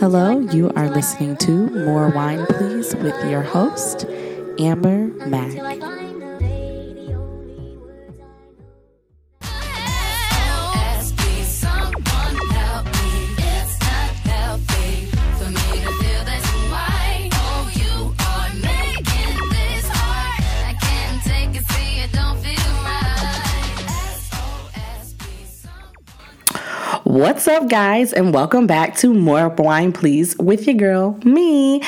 Hello, 0.00 0.40
you 0.40 0.72
are 0.74 0.90
listening 0.90 1.36
to 1.36 1.70
More 1.86 2.08
Wine 2.08 2.44
Please 2.46 2.96
with 2.96 3.14
your 3.30 3.42
host, 3.42 4.04
Amber 4.58 5.06
Mack. 5.28 5.91
What's 27.12 27.46
up, 27.46 27.68
guys, 27.68 28.14
and 28.14 28.32
welcome 28.32 28.66
back 28.66 28.96
to 28.96 29.12
More 29.12 29.50
Wine 29.50 29.92
Please 29.92 30.34
with 30.38 30.66
your 30.66 30.76
girl, 30.76 31.20
me. 31.24 31.82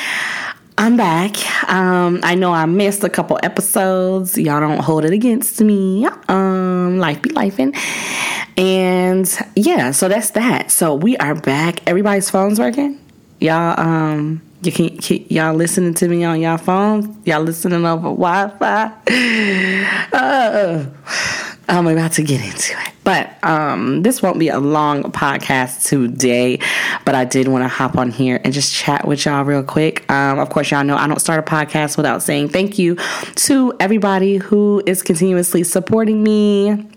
I'm 0.77 0.97
back. 0.97 1.35
Um, 1.67 2.19
I 2.21 2.35
know 2.35 2.53
I 2.53 2.67
missed 2.67 3.03
a 3.03 3.09
couple 3.09 3.39
episodes. 3.41 4.37
Y'all 4.37 4.59
don't 4.59 4.77
hold 4.81 5.03
it 5.03 5.13
against 5.13 5.61
me. 5.61 6.05
Um, 6.27 6.99
life 6.99 7.23
be 7.23 7.31
lifing. 7.31 7.75
And 8.55 9.27
yeah, 9.55 9.89
so 9.89 10.07
that's 10.07 10.29
that. 10.29 10.69
So 10.69 10.93
we 10.93 11.17
are 11.17 11.33
back. 11.33 11.79
Everybody's 11.87 12.29
phones 12.29 12.59
working. 12.59 12.99
Y'all, 13.39 13.79
um, 13.79 14.43
you 14.61 14.71
can, 14.71 14.95
can 14.95 15.25
y'all 15.29 15.55
listening 15.55 15.95
to 15.95 16.07
me 16.07 16.23
on 16.23 16.39
y'all 16.39 16.57
phones? 16.57 17.07
Y'all 17.25 17.41
listening 17.41 17.83
over 17.83 18.09
Wi-Fi? 18.09 18.91
Uh, 20.13 20.85
I'm 21.67 21.87
about 21.87 22.13
to 22.13 22.23
get 22.23 22.41
into 22.41 22.73
it. 22.73 22.93
But 23.03 23.43
um, 23.43 24.01
this 24.01 24.21
won't 24.21 24.39
be 24.39 24.49
a 24.49 24.59
long 24.59 25.03
podcast 25.03 25.87
today, 25.87 26.59
but 27.05 27.15
I 27.15 27.25
did 27.25 27.47
want 27.47 27.63
to 27.63 27.67
hop 27.67 27.97
on 27.97 28.11
here 28.11 28.41
and 28.43 28.53
just 28.53 28.73
chat 28.73 29.07
with 29.07 29.25
y'all 29.25 29.43
real 29.43 29.63
quick. 29.63 30.09
Um, 30.09 30.39
of 30.39 30.49
course, 30.49 30.71
y'all 30.71 30.83
know 30.83 30.95
I 30.95 31.07
don't 31.07 31.19
start 31.19 31.39
a 31.39 31.43
podcast 31.43 31.97
without 31.97 32.23
saying 32.23 32.49
thank 32.49 32.79
you 32.79 32.97
to 33.35 33.73
everybody 33.79 34.37
who 34.37 34.81
is 34.85 35.03
continuously 35.03 35.63
supporting 35.63 36.23
me 36.23 36.87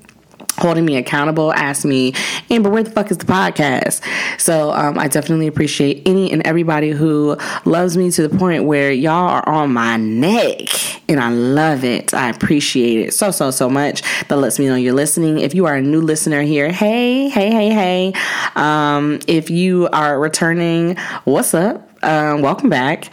holding 0.56 0.84
me 0.84 0.96
accountable, 0.96 1.52
asked 1.54 1.84
me, 1.84 2.12
Amber, 2.50 2.70
where 2.70 2.82
the 2.82 2.90
fuck 2.90 3.10
is 3.10 3.18
the 3.18 3.24
podcast? 3.24 4.02
So 4.40 4.72
um, 4.72 4.98
I 4.98 5.08
definitely 5.08 5.46
appreciate 5.46 6.02
any 6.06 6.32
and 6.32 6.46
everybody 6.46 6.90
who 6.90 7.36
loves 7.64 7.96
me 7.96 8.10
to 8.12 8.26
the 8.26 8.36
point 8.36 8.64
where 8.64 8.90
y'all 8.90 9.28
are 9.28 9.48
on 9.48 9.72
my 9.72 9.96
neck. 9.96 10.68
And 11.08 11.20
I 11.20 11.30
love 11.30 11.84
it. 11.84 12.12
I 12.12 12.28
appreciate 12.28 13.06
it 13.06 13.14
so, 13.14 13.30
so, 13.30 13.50
so 13.50 13.70
much. 13.70 14.02
That 14.28 14.36
lets 14.36 14.58
me 14.58 14.66
know 14.66 14.74
you're 14.74 14.94
listening. 14.94 15.38
If 15.38 15.54
you 15.54 15.66
are 15.66 15.76
a 15.76 15.82
new 15.82 16.00
listener 16.00 16.42
here, 16.42 16.70
hey, 16.70 17.28
hey, 17.28 17.50
hey, 17.50 17.70
hey. 17.70 18.12
Um, 18.56 19.20
if 19.26 19.50
you 19.50 19.88
are 19.92 20.18
returning, 20.18 20.96
what's 21.24 21.54
up? 21.54 21.88
Um, 22.04 22.42
welcome 22.42 22.68
back. 22.68 23.10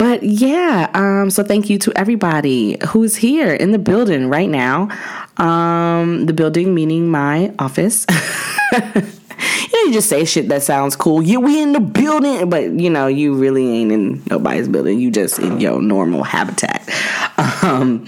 But 0.00 0.22
yeah, 0.22 0.90
um, 0.94 1.28
so 1.28 1.44
thank 1.44 1.68
you 1.68 1.76
to 1.80 1.92
everybody 1.94 2.78
who's 2.88 3.16
here 3.16 3.52
in 3.52 3.72
the 3.72 3.78
building 3.78 4.30
right 4.30 4.48
now. 4.48 4.88
Um, 5.40 6.26
the 6.26 6.32
building 6.32 6.74
meaning 6.74 7.08
my 7.08 7.54
office. 7.58 8.06
you 8.72 8.80
know, 8.92 9.02
you 9.86 9.92
just 9.92 10.08
say 10.08 10.24
shit 10.24 10.48
that 10.48 10.62
sounds 10.62 10.96
cool. 10.96 11.22
Yeah, 11.22 11.38
we 11.38 11.62
in 11.62 11.72
the 11.72 11.80
building, 11.80 12.50
but 12.50 12.70
you 12.72 12.90
know, 12.90 13.06
you 13.06 13.34
really 13.34 13.66
ain't 13.66 13.90
in 13.90 14.22
nobody's 14.30 14.68
building. 14.68 15.00
You 15.00 15.10
just 15.10 15.38
in 15.38 15.58
your 15.58 15.80
normal 15.80 16.22
habitat. 16.22 16.88
Um, 17.62 18.06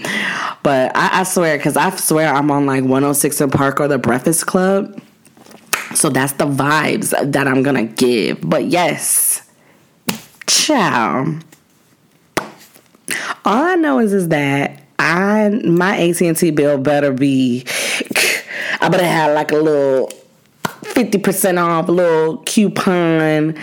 but 0.63 0.95
I, 0.95 1.21
I 1.21 1.23
swear, 1.23 1.57
because 1.57 1.75
I 1.77 1.89
swear 1.91 2.33
I'm 2.33 2.49
on 2.51 2.65
like 2.65 2.83
106 2.83 3.41
& 3.45 3.51
Park 3.51 3.79
or 3.79 3.87
the 3.87 3.97
Breakfast 3.97 4.45
Club. 4.47 4.99
So 5.95 6.09
that's 6.09 6.33
the 6.33 6.45
vibes 6.45 7.13
that 7.31 7.47
I'm 7.47 7.63
gonna 7.63 7.85
give. 7.85 8.39
But 8.47 8.65
yes, 8.65 9.47
ciao. 10.47 11.39
All 12.37 13.63
I 13.63 13.75
know 13.75 13.99
is 13.99 14.13
is 14.13 14.29
that 14.29 14.82
I 14.99 15.49
my 15.49 15.97
AT 15.97 16.21
and 16.21 16.37
T 16.37 16.51
bill 16.51 16.77
better 16.77 17.11
be. 17.11 17.65
I 18.81 18.89
better 18.89 19.05
have 19.05 19.33
like 19.33 19.51
a 19.51 19.57
little 19.57 20.11
fifty 20.83 21.17
percent 21.17 21.59
off, 21.59 21.89
little 21.89 22.37
coupon, 22.45 23.57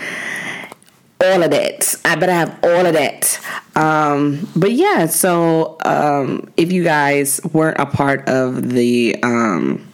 all 1.23 1.43
of 1.43 1.51
that. 1.51 1.95
I 2.05 2.15
better 2.15 2.33
have 2.33 2.59
all 2.63 2.85
of 2.85 2.93
that. 2.93 3.39
Um, 3.75 4.47
but 4.55 4.71
yeah, 4.71 5.05
so 5.05 5.77
um, 5.85 6.51
if 6.57 6.71
you 6.71 6.83
guys 6.83 7.39
weren't 7.53 7.79
a 7.79 7.85
part 7.85 8.27
of 8.27 8.69
the, 8.69 9.15
um, 9.23 9.87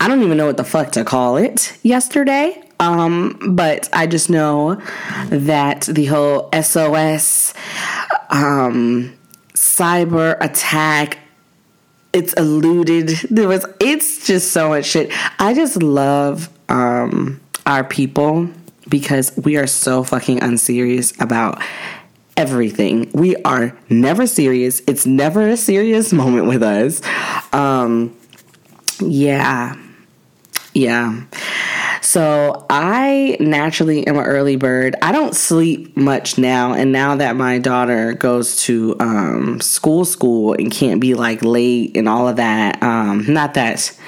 I 0.00 0.08
don't 0.08 0.22
even 0.22 0.36
know 0.36 0.46
what 0.46 0.56
the 0.56 0.64
fuck 0.64 0.92
to 0.92 1.04
call 1.04 1.36
it 1.36 1.78
yesterday. 1.82 2.62
Um, 2.78 3.54
but 3.54 3.88
I 3.92 4.06
just 4.06 4.28
know 4.28 4.74
that 5.28 5.82
the 5.82 6.04
whole 6.06 6.50
SOS 6.60 7.54
um, 8.28 9.16
cyber 9.56 10.36
attack. 10.40 11.18
It's 12.12 12.32
eluded. 12.34 13.08
There 13.30 13.48
was 13.48 13.66
it's 13.80 14.26
just 14.26 14.52
so 14.52 14.68
much 14.68 14.86
shit. 14.86 15.10
I 15.38 15.54
just 15.54 15.82
love 15.82 16.48
um 16.68 17.40
our 17.66 17.82
people 17.82 18.48
because 18.88 19.36
we 19.36 19.56
are 19.56 19.66
so 19.66 20.04
fucking 20.04 20.42
unserious 20.42 21.12
about 21.20 21.60
everything. 22.36 23.10
We 23.12 23.34
are 23.36 23.76
never 23.88 24.26
serious. 24.26 24.80
It's 24.86 25.06
never 25.06 25.48
a 25.48 25.56
serious 25.56 26.12
moment 26.22 26.46
with 26.46 26.62
us. 26.62 27.02
Um 27.52 28.16
yeah. 29.00 29.76
Yeah 30.74 31.22
so 32.00 32.66
I 32.70 33.36
naturally 33.40 34.06
am 34.06 34.16
an 34.16 34.24
early 34.24 34.56
bird. 34.56 34.96
I 35.02 35.12
don't 35.12 35.34
sleep 35.34 35.96
much 35.96 36.38
now, 36.38 36.72
and 36.72 36.92
now 36.92 37.16
that 37.16 37.36
my 37.36 37.58
daughter 37.58 38.12
goes 38.12 38.62
to 38.62 38.96
um, 39.00 39.60
school, 39.60 40.04
school 40.04 40.54
and 40.54 40.70
can't 40.70 41.00
be 41.00 41.14
like 41.14 41.42
late 41.42 41.96
and 41.96 42.08
all 42.08 42.28
of 42.28 42.36
that. 42.36 42.82
Um, 42.82 43.24
not 43.32 43.54
that 43.54 43.98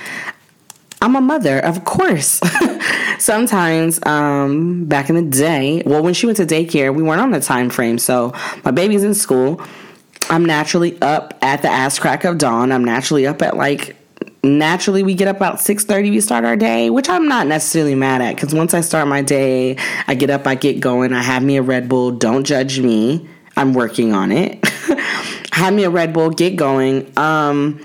I'm 1.00 1.14
a 1.14 1.20
mother, 1.20 1.58
of 1.60 1.84
course. 1.84 2.40
Sometimes, 3.18 4.04
um, 4.04 4.84
back 4.86 5.08
in 5.08 5.16
the 5.16 5.22
day, 5.22 5.82
well, 5.86 6.02
when 6.02 6.14
she 6.14 6.26
went 6.26 6.38
to 6.38 6.46
daycare, 6.46 6.94
we 6.94 7.02
weren't 7.02 7.20
on 7.20 7.30
the 7.30 7.40
time 7.40 7.70
frame. 7.70 7.98
So 7.98 8.32
my 8.64 8.70
baby's 8.70 9.04
in 9.04 9.14
school. 9.14 9.60
I'm 10.30 10.44
naturally 10.44 11.00
up 11.00 11.38
at 11.40 11.62
the 11.62 11.68
ass 11.68 11.98
crack 11.98 12.24
of 12.24 12.38
dawn. 12.38 12.72
I'm 12.72 12.84
naturally 12.84 13.26
up 13.26 13.42
at 13.42 13.56
like 13.56 13.96
naturally 14.42 15.02
we 15.02 15.14
get 15.14 15.28
up 15.28 15.36
about 15.36 15.56
6.30 15.56 16.10
we 16.10 16.20
start 16.20 16.44
our 16.44 16.56
day 16.56 16.90
which 16.90 17.08
i'm 17.08 17.26
not 17.26 17.46
necessarily 17.46 17.94
mad 17.94 18.22
at 18.22 18.36
because 18.36 18.54
once 18.54 18.72
i 18.72 18.80
start 18.80 19.08
my 19.08 19.20
day 19.20 19.76
i 20.06 20.14
get 20.14 20.30
up 20.30 20.46
i 20.46 20.54
get 20.54 20.80
going 20.80 21.12
i 21.12 21.22
have 21.22 21.42
me 21.42 21.56
a 21.56 21.62
red 21.62 21.88
bull 21.88 22.12
don't 22.12 22.44
judge 22.44 22.78
me 22.78 23.28
i'm 23.56 23.74
working 23.74 24.12
on 24.12 24.30
it. 24.32 24.64
Have 25.52 25.74
me 25.74 25.82
a 25.82 25.90
red 25.90 26.12
bull 26.12 26.30
get 26.30 26.54
going 26.54 27.12
um 27.18 27.84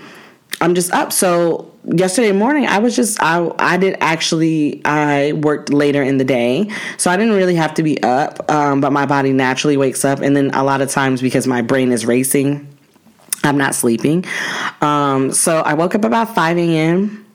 i'm 0.60 0.74
just 0.74 0.92
up. 0.92 1.12
So 1.12 1.72
yesterday 1.92 2.32
morning 2.32 2.66
i 2.66 2.78
was 2.78 2.96
just 2.96 3.20
i 3.20 3.50
i 3.58 3.76
did 3.76 3.96
actually 4.00 4.80
i 4.86 5.32
worked 5.32 5.70
later 5.70 6.02
in 6.02 6.16
the 6.16 6.24
day 6.24 6.66
so 6.96 7.10
i 7.10 7.16
didn't 7.16 7.34
really 7.34 7.54
have 7.54 7.74
to 7.74 7.82
be 7.82 8.02
up 8.02 8.50
um, 8.50 8.80
but 8.80 8.90
my 8.90 9.04
body 9.04 9.32
naturally 9.32 9.76
wakes 9.76 10.02
up 10.02 10.20
and 10.20 10.34
then 10.34 10.50
a 10.54 10.64
lot 10.64 10.80
of 10.80 10.88
times 10.88 11.20
because 11.20 11.46
my 11.46 11.60
brain 11.60 11.92
is 11.92 12.06
racing 12.06 12.66
I'm 13.44 13.58
not 13.58 13.74
sleeping. 13.74 14.24
Um, 14.80 15.32
so 15.32 15.58
I 15.60 15.74
woke 15.74 15.94
up 15.94 16.04
about 16.04 16.34
5 16.34 16.58
a.m., 16.58 17.26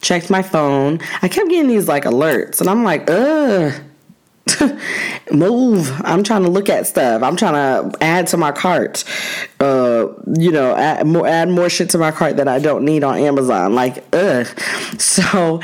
checked 0.00 0.30
my 0.30 0.42
phone. 0.42 1.00
I 1.22 1.28
kept 1.28 1.48
getting 1.48 1.68
these 1.68 1.88
like 1.88 2.04
alerts, 2.04 2.60
and 2.60 2.68
I'm 2.68 2.84
like, 2.84 3.08
ugh. 3.10 3.72
Move. 5.32 5.90
I'm 6.04 6.22
trying 6.22 6.42
to 6.42 6.50
look 6.50 6.68
at 6.68 6.86
stuff. 6.86 7.22
I'm 7.22 7.36
trying 7.36 7.54
to 7.90 8.02
add 8.02 8.26
to 8.28 8.36
my 8.36 8.52
cart 8.52 9.04
uh 9.60 10.12
you 10.36 10.50
know 10.50 10.76
add 10.76 11.06
more 11.06 11.26
add 11.26 11.48
more 11.48 11.70
shit 11.70 11.88
to 11.88 11.98
my 11.98 12.10
cart 12.10 12.36
that 12.36 12.48
i 12.48 12.58
don't 12.58 12.84
need 12.84 13.02
on 13.02 13.18
amazon. 13.18 13.74
Like 13.74 14.04
ugh. 14.12 14.46
So 14.98 15.60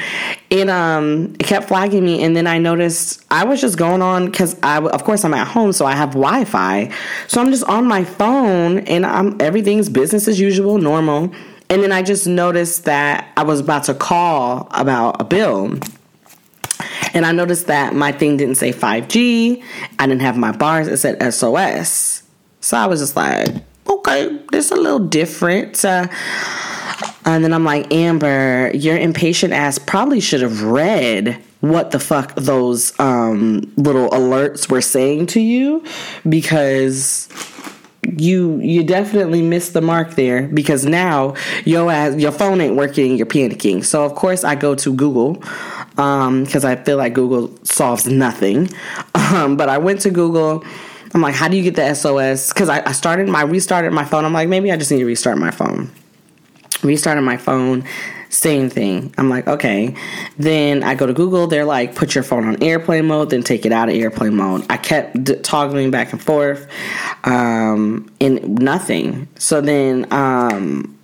it 0.48 0.68
um 0.68 1.34
it 1.38 1.46
kept 1.46 1.68
flagging 1.68 2.04
me 2.04 2.22
and 2.22 2.34
then 2.34 2.46
i 2.46 2.58
noticed 2.58 3.24
i 3.30 3.44
was 3.44 3.60
just 3.60 3.76
going 3.76 4.02
on 4.02 4.26
because 4.26 4.56
i 4.62 4.78
of 4.78 5.04
course 5.04 5.24
i'm 5.24 5.34
at 5.34 5.46
home 5.46 5.72
so 5.72 5.86
i 5.86 5.94
have 5.94 6.10
wi-fi. 6.10 6.90
So 7.28 7.40
i'm 7.40 7.50
just 7.50 7.64
on 7.64 7.86
my 7.86 8.04
phone 8.04 8.78
and 8.80 9.04
i'm 9.04 9.40
everything's 9.40 9.88
business 9.88 10.26
as 10.28 10.40
usual 10.40 10.78
normal. 10.78 11.32
And 11.68 11.82
then 11.82 11.92
i 11.92 12.02
just 12.02 12.26
noticed 12.26 12.84
that 12.86 13.32
i 13.36 13.42
was 13.42 13.60
about 13.60 13.84
to 13.84 13.94
call 13.94 14.68
about 14.70 15.20
a 15.20 15.24
bill 15.24 15.78
and 17.14 17.26
I 17.26 17.32
noticed 17.32 17.66
that 17.66 17.94
my 17.94 18.12
thing 18.12 18.36
didn't 18.36 18.56
say 18.56 18.72
5G. 18.72 19.62
I 19.98 20.06
didn't 20.06 20.22
have 20.22 20.36
my 20.36 20.52
bars. 20.52 20.88
It 20.88 20.98
said 20.98 21.32
SOS. 21.32 22.22
So 22.60 22.76
I 22.76 22.86
was 22.86 23.00
just 23.00 23.16
like, 23.16 23.48
okay, 23.88 24.38
this 24.52 24.66
is 24.66 24.72
a 24.72 24.76
little 24.76 24.98
different. 24.98 25.84
Uh, 25.84 26.06
and 27.24 27.44
then 27.44 27.52
I'm 27.52 27.64
like, 27.64 27.92
Amber, 27.92 28.70
your 28.74 28.96
impatient 28.96 29.52
ass 29.52 29.78
probably 29.78 30.20
should 30.20 30.42
have 30.42 30.62
read 30.62 31.42
what 31.60 31.90
the 31.90 31.98
fuck 31.98 32.34
those 32.36 32.98
um, 32.98 33.72
little 33.76 34.08
alerts 34.10 34.70
were 34.70 34.80
saying 34.80 35.26
to 35.26 35.40
you 35.40 35.84
because 36.28 37.28
you 38.16 38.58
you 38.60 38.82
definitely 38.82 39.42
missed 39.42 39.74
the 39.74 39.80
mark 39.80 40.14
there 40.14 40.48
because 40.48 40.86
now 40.86 41.34
your 41.64 41.90
ass, 41.90 42.16
your 42.16 42.32
phone 42.32 42.60
ain't 42.60 42.74
working 42.74 43.16
you're 43.16 43.26
panicking 43.26 43.84
so 43.84 44.04
of 44.04 44.14
course 44.14 44.42
i 44.42 44.54
go 44.54 44.74
to 44.74 44.92
google 44.94 45.40
because 45.90 46.64
um, 46.64 46.70
i 46.70 46.76
feel 46.76 46.96
like 46.96 47.12
google 47.14 47.52
solves 47.64 48.06
nothing 48.06 48.68
um, 49.14 49.56
but 49.56 49.68
i 49.68 49.78
went 49.78 50.00
to 50.00 50.10
google 50.10 50.64
i'm 51.14 51.20
like 51.20 51.34
how 51.34 51.48
do 51.48 51.56
you 51.56 51.62
get 51.62 51.76
the 51.76 51.94
sos 51.94 52.48
because 52.52 52.68
I, 52.68 52.86
I 52.88 52.92
started 52.92 53.28
my 53.28 53.42
restarted 53.42 53.92
my 53.92 54.04
phone 54.04 54.24
i'm 54.24 54.32
like 54.32 54.48
maybe 54.48 54.70
i 54.72 54.76
just 54.76 54.90
need 54.90 55.00
to 55.00 55.06
restart 55.06 55.38
my 55.38 55.50
phone 55.50 55.90
restarted 56.82 57.24
my 57.24 57.36
phone 57.36 57.84
same 58.30 58.70
thing. 58.70 59.12
I'm 59.18 59.28
like, 59.28 59.48
okay. 59.48 59.94
Then 60.38 60.84
I 60.84 60.94
go 60.94 61.04
to 61.04 61.12
Google. 61.12 61.48
They're 61.48 61.64
like, 61.64 61.96
put 61.96 62.14
your 62.14 62.22
phone 62.24 62.46
on 62.46 62.62
airplane 62.62 63.06
mode, 63.06 63.30
then 63.30 63.42
take 63.42 63.66
it 63.66 63.72
out 63.72 63.88
of 63.88 63.96
airplane 63.96 64.36
mode. 64.36 64.64
I 64.70 64.76
kept 64.76 65.22
d- 65.22 65.34
toggling 65.36 65.90
back 65.90 66.12
and 66.12 66.22
forth, 66.22 66.68
um, 67.24 68.08
and 68.20 68.60
nothing. 68.60 69.28
So 69.36 69.60
then, 69.60 70.06
um, 70.12 70.96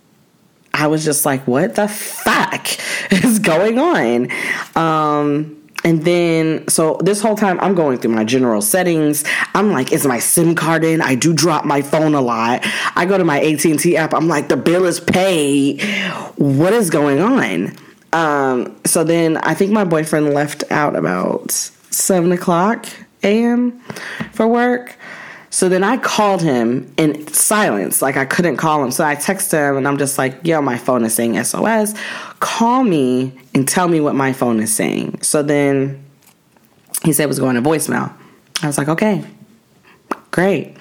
I 0.76 0.87
was 0.88 1.05
just 1.05 1.25
like, 1.25 1.46
what 1.46 1.75
the 1.75 1.88
fuck 1.88 2.69
is 3.11 3.38
going 3.38 3.78
on? 3.78 4.28
Um, 4.76 5.62
and 5.84 6.05
then, 6.05 6.67
so 6.69 6.99
this 7.02 7.20
whole 7.20 7.37
time 7.37 7.61
I'm 7.61 7.75
going 7.75 7.99
through 7.99 8.11
my 8.11 8.25
general 8.25 8.61
settings. 8.61 9.25
I'm 9.55 9.73
like, 9.73 9.93
is 9.93 10.06
my 10.06 10.19
SIM 10.19 10.55
card 10.55 10.84
in? 10.84 11.00
I 11.00 11.14
do 11.14 11.32
drop 11.32 11.64
my 11.64 11.81
phone 11.81 12.14
a 12.14 12.20
lot. 12.20 12.61
I 12.96 13.06
go 13.06 13.17
to 13.17 13.25
my 13.25 13.40
AT&T 13.40 13.96
app. 13.96 14.12
I'm 14.12 14.26
like, 14.26 14.49
the 14.49 14.56
bill 14.56 14.84
is 14.84 15.00
paid. 15.00 15.82
What 16.37 16.73
is 16.73 16.90
going 16.90 17.20
on? 17.20 17.73
Um, 18.12 18.76
so 18.84 19.05
then 19.05 19.37
I 19.38 19.55
think 19.55 19.73
my 19.73 19.84
boyfriend 19.84 20.34
left 20.34 20.64
out 20.70 20.96
about 20.96 21.52
seven 21.52 22.32
o'clock 22.32 22.87
a.m. 23.23 23.78
for 24.32 24.46
work. 24.46 24.96
So 25.56 25.70
then 25.70 25.82
I 25.82 25.96
called 25.96 26.42
him 26.42 26.92
in 26.98 27.26
silence, 27.28 28.02
like 28.02 28.18
I 28.18 28.26
couldn't 28.26 28.58
call 28.58 28.84
him. 28.84 28.90
So 28.90 29.02
I 29.02 29.16
texted 29.16 29.70
him 29.70 29.78
and 29.78 29.88
I'm 29.88 29.96
just 29.96 30.18
like, 30.18 30.38
yo, 30.46 30.60
my 30.60 30.76
phone 30.76 31.02
is 31.02 31.14
saying 31.14 31.42
SOS. 31.42 31.94
Call 32.40 32.84
me 32.84 33.32
and 33.54 33.66
tell 33.66 33.88
me 33.88 34.02
what 34.02 34.14
my 34.14 34.34
phone 34.34 34.60
is 34.60 34.70
saying. 34.76 35.22
So 35.22 35.42
then 35.42 36.04
he 37.06 37.14
said 37.14 37.24
it 37.24 37.28
was 37.28 37.38
going 37.38 37.54
to 37.54 37.62
voicemail. 37.62 38.12
I 38.62 38.66
was 38.66 38.76
like, 38.76 38.88
okay, 38.88 39.24
great. 40.30 40.76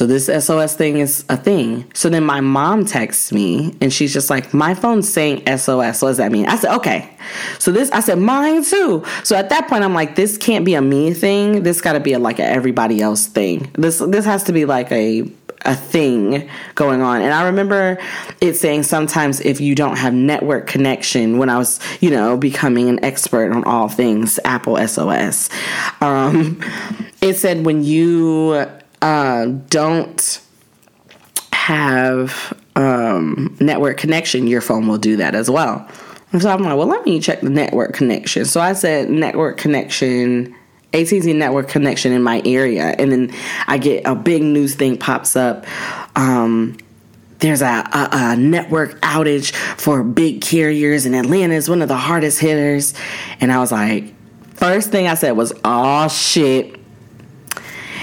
So 0.00 0.06
this 0.06 0.28
SOS 0.28 0.76
thing 0.76 0.96
is 0.96 1.26
a 1.28 1.36
thing. 1.36 1.84
So 1.92 2.08
then 2.08 2.24
my 2.24 2.40
mom 2.40 2.86
texts 2.86 3.32
me 3.32 3.76
and 3.82 3.92
she's 3.92 4.14
just 4.14 4.30
like, 4.30 4.54
my 4.54 4.72
phone's 4.72 5.06
saying 5.06 5.46
SOS. 5.46 6.00
What 6.00 6.08
does 6.08 6.16
that 6.16 6.32
mean? 6.32 6.46
I 6.46 6.56
said, 6.56 6.74
okay. 6.76 7.14
So 7.58 7.70
this, 7.70 7.90
I 7.90 8.00
said, 8.00 8.18
mine 8.18 8.64
too. 8.64 9.04
So 9.24 9.36
at 9.36 9.50
that 9.50 9.68
point, 9.68 9.84
I'm 9.84 9.92
like, 9.92 10.16
this 10.16 10.38
can't 10.38 10.64
be 10.64 10.72
a 10.72 10.80
me 10.80 11.12
thing. 11.12 11.64
This 11.64 11.82
got 11.82 11.92
to 11.92 12.00
be 12.00 12.14
a, 12.14 12.18
like 12.18 12.38
a 12.38 12.46
everybody 12.46 13.02
else 13.02 13.26
thing. 13.26 13.70
This 13.74 13.98
this 13.98 14.24
has 14.24 14.42
to 14.44 14.54
be 14.54 14.64
like 14.64 14.90
a 14.90 15.30
a 15.66 15.74
thing 15.74 16.48
going 16.76 17.02
on. 17.02 17.20
And 17.20 17.34
I 17.34 17.44
remember 17.44 17.98
it 18.40 18.54
saying 18.54 18.84
sometimes 18.84 19.42
if 19.42 19.60
you 19.60 19.74
don't 19.74 19.96
have 19.96 20.14
network 20.14 20.66
connection, 20.66 21.36
when 21.36 21.50
I 21.50 21.58
was, 21.58 21.78
you 22.00 22.08
know, 22.08 22.38
becoming 22.38 22.88
an 22.88 23.04
expert 23.04 23.52
on 23.52 23.64
all 23.64 23.90
things 23.90 24.40
Apple 24.46 24.78
SOS, 24.88 25.50
um, 26.00 26.64
it 27.20 27.34
said 27.34 27.66
when 27.66 27.84
you 27.84 28.66
uh, 29.02 29.46
don't 29.46 30.40
have 31.52 32.52
um, 32.76 33.56
network 33.60 33.98
connection, 33.98 34.46
your 34.46 34.60
phone 34.60 34.88
will 34.88 34.98
do 34.98 35.16
that 35.16 35.34
as 35.34 35.50
well. 35.50 35.88
And 36.32 36.40
so 36.40 36.50
I'm 36.50 36.62
like, 36.62 36.76
well, 36.76 36.86
let 36.86 37.04
me 37.04 37.20
check 37.20 37.40
the 37.40 37.50
network 37.50 37.92
connection. 37.92 38.44
So 38.44 38.60
I 38.60 38.72
said 38.72 39.10
network 39.10 39.58
connection, 39.58 40.54
AT&T 40.92 41.32
network 41.32 41.68
connection 41.68 42.12
in 42.12 42.22
my 42.22 42.40
area, 42.44 42.94
and 42.98 43.10
then 43.10 43.34
I 43.66 43.78
get 43.78 44.06
a 44.06 44.14
big 44.14 44.42
news 44.42 44.74
thing 44.74 44.96
pops 44.96 45.34
up. 45.34 45.66
Um, 46.16 46.78
there's 47.40 47.62
a, 47.62 47.66
a, 47.66 48.08
a, 48.12 48.36
network 48.36 49.00
outage 49.00 49.52
for 49.52 50.04
big 50.04 50.42
carriers, 50.42 51.06
and 51.06 51.16
Atlanta 51.16 51.54
is 51.54 51.68
one 51.68 51.82
of 51.82 51.88
the 51.88 51.96
hardest 51.96 52.38
hitters. 52.38 52.94
And 53.40 53.50
I 53.50 53.58
was 53.58 53.72
like, 53.72 54.14
first 54.54 54.90
thing 54.90 55.08
I 55.08 55.14
said 55.14 55.32
was, 55.32 55.52
"Oh 55.64 56.06
shit." 56.08 56.79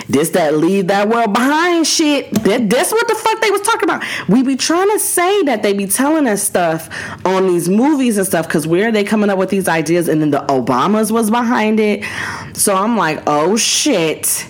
This 0.09 0.29
that 0.29 0.55
leave 0.55 0.87
that 0.87 1.09
world 1.09 1.33
behind 1.33 1.85
shit. 1.85 2.31
That, 2.43 2.69
that's 2.69 2.91
what 2.91 3.07
the 3.07 3.15
fuck 3.15 3.41
they 3.41 3.51
was 3.51 3.61
talking 3.61 3.83
about. 3.83 4.03
We 4.29 4.41
be 4.43 4.55
trying 4.55 4.89
to 4.91 4.99
say 4.99 5.43
that 5.43 5.63
they 5.63 5.73
be 5.73 5.85
telling 5.85 6.27
us 6.27 6.43
stuff 6.43 6.89
on 7.25 7.47
these 7.47 7.67
movies 7.67 8.17
and 8.17 8.25
stuff 8.25 8.47
because 8.47 8.65
where 8.65 8.87
are 8.87 8.91
they 8.91 9.03
coming 9.03 9.29
up 9.29 9.37
with 9.37 9.49
these 9.49 9.67
ideas? 9.67 10.07
And 10.07 10.21
then 10.21 10.31
the 10.31 10.39
Obamas 10.47 11.11
was 11.11 11.29
behind 11.29 11.79
it. 11.79 12.05
So 12.53 12.75
I'm 12.75 12.95
like, 12.95 13.21
oh 13.27 13.57
shit. 13.57 14.45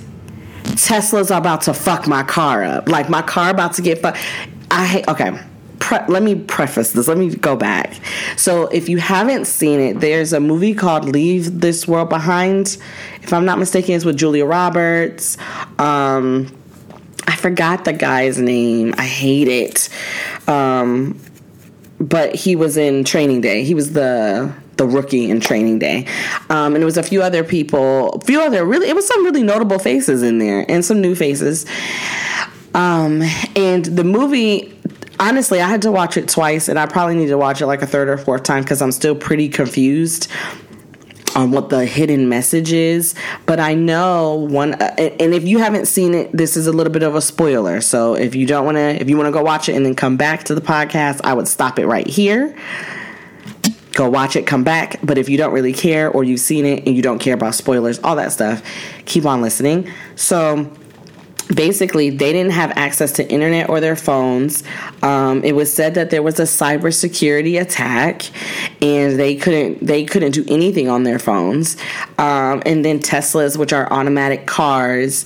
Tesla's 0.76 1.32
about 1.32 1.62
to 1.62 1.74
fuck 1.74 2.08
my 2.08 2.24
car 2.24 2.64
up. 2.64 2.88
Like 2.88 3.10
my 3.10 3.22
car 3.22 3.50
about 3.50 3.74
to 3.74 3.82
get 3.82 4.00
fucked. 4.00 4.18
I 4.70 4.86
hate. 4.86 5.08
Okay 5.08 5.40
pre- 5.80 6.06
let 6.08 6.24
me 6.24 6.36
preface 6.36 6.92
this. 6.92 7.08
Let 7.08 7.18
me 7.18 7.36
go 7.36 7.56
back. 7.56 7.94
So, 8.36 8.68
if 8.68 8.90
you 8.90 8.98
haven't 8.98 9.46
seen 9.46 9.80
it, 9.80 10.00
there's 10.00 10.34
a 10.34 10.40
movie 10.40 10.74
called 10.74 11.06
Leave 11.06 11.62
This 11.62 11.88
World 11.88 12.10
Behind. 12.10 12.78
If 13.22 13.34
I'm 13.34 13.46
not 13.46 13.60
mistaken, 13.60 13.96
it's 13.96 14.06
with 14.06 14.18
Julia 14.18 14.46
Roberts. 14.46 15.38
Um, 15.80 16.56
I 17.28 17.36
forgot 17.36 17.86
the 17.86 17.94
guy's 17.94 18.40
name. 18.40 18.94
I 18.98 19.06
hate 19.06 19.48
it. 19.48 19.90
Um, 20.48 21.20
but 22.00 22.36
he 22.36 22.56
was 22.56 22.78
in 22.78 23.04
Training 23.04 23.42
Day. 23.42 23.64
He 23.64 23.74
was 23.74 23.94
the 23.94 24.54
the 24.78 24.86
rookie 24.86 25.30
in 25.30 25.40
Training 25.40 25.80
Day, 25.80 26.06
um, 26.52 26.76
and 26.76 26.84
it 26.84 26.86
was 26.86 26.98
a 26.98 27.04
few 27.04 27.24
other 27.24 27.44
people, 27.44 28.14
a 28.14 28.22
few 28.22 28.40
other 28.40 28.64
really. 28.66 28.88
It 28.88 28.96
was 28.96 29.08
some 29.08 29.24
really 29.24 29.44
notable 29.44 29.80
faces 29.80 30.22
in 30.22 30.38
there, 30.38 30.70
and 30.70 30.86
some 30.86 31.02
new 31.02 31.16
faces. 31.16 31.66
Um, 32.76 33.24
and 33.56 33.86
the 33.86 34.04
movie 34.04 34.77
honestly, 35.20 35.62
I 35.62 35.68
had 35.68 35.82
to 35.84 35.92
watch 35.92 36.18
it 36.18 36.28
twice, 36.30 36.68
and 36.68 36.78
I 36.78 36.86
probably 36.86 37.16
need 37.16 37.28
to 37.28 37.38
watch 37.38 37.62
it 37.62 37.68
like 37.68 37.82
a 37.82 37.88
third 37.88 38.10
or 38.10 38.18
fourth 38.18 38.44
time 38.44 38.64
because 38.64 38.82
I'm 38.82 38.92
still 38.92 39.16
pretty 39.16 39.50
confused 39.50 40.28
on 41.36 41.52
what 41.52 41.70
the 41.70 41.86
hidden 41.86 42.30
message 42.30 42.72
is. 42.72 43.14
But 43.46 43.60
I 43.60 43.76
know 43.76 44.36
one, 44.36 44.74
uh, 44.74 44.96
and 44.98 45.34
if 45.34 45.44
you 45.44 45.60
haven't 45.60 45.86
seen 45.86 46.14
it, 46.14 46.32
this 46.32 46.58
is 46.58 46.68
a 46.68 46.72
little 46.72 46.92
bit 46.92 47.04
of 47.04 47.16
a 47.16 47.22
spoiler. 47.22 47.80
So 47.82 48.16
if 48.16 48.36
you 48.36 48.46
don't 48.46 48.66
want 48.66 48.78
to, 48.78 49.00
if 49.02 49.10
you 49.10 49.18
want 49.18 49.28
to 49.28 49.32
go 49.32 49.44
watch 49.44 49.70
it 49.70 49.76
and 49.76 49.86
then 49.86 49.96
come 49.96 50.18
back 50.18 50.44
to 50.46 50.56
the 50.56 50.62
podcast, 50.62 51.22
I 51.24 51.34
would 51.34 51.48
stop 51.48 51.80
it 51.80 51.86
right 51.86 52.08
here. 52.08 52.58
Go 53.94 54.10
watch 54.10 54.36
it, 54.36 54.46
come 54.46 54.64
back. 54.64 55.00
But 55.04 55.18
if 55.18 55.28
you 55.30 55.38
don't 55.38 55.54
really 55.54 55.74
care 55.74 56.10
or 56.10 56.24
you've 56.24 56.40
seen 56.40 56.66
it 56.66 56.86
and 56.86 56.96
you 56.96 57.02
don't 57.02 57.20
care 57.20 57.34
about 57.34 57.56
spoilers, 57.56 58.00
all 58.00 58.16
that 58.16 58.32
stuff, 58.32 58.64
keep 59.06 59.26
on 59.26 59.42
listening. 59.42 59.92
So 60.16 60.72
basically 61.54 62.10
they 62.10 62.34
didn't 62.34 62.52
have 62.52 62.72
access 62.76 63.14
to 63.14 63.30
internet 63.30 63.70
or 63.70 63.80
their 63.80 63.96
phones. 63.96 64.64
Um, 65.02 65.44
it 65.44 65.54
was 65.54 65.72
said 65.72 65.96
that 65.96 66.10
there 66.10 66.24
was 66.24 66.40
a 66.40 66.44
cybersecurity 66.44 67.60
attack 67.60 68.24
and 68.82 69.18
they 69.20 69.36
couldn't 69.36 69.86
they 69.86 70.04
couldn't 70.06 70.32
do 70.32 70.46
anything 70.48 70.90
on 70.90 71.04
their 71.04 71.20
phones. 71.20 71.78
Um, 72.18 72.62
and 72.66 72.84
then 72.84 73.00
teslas 73.00 73.58
which 73.58 73.74
are 73.74 73.92
automatic 73.92 74.46
cars 74.46 75.26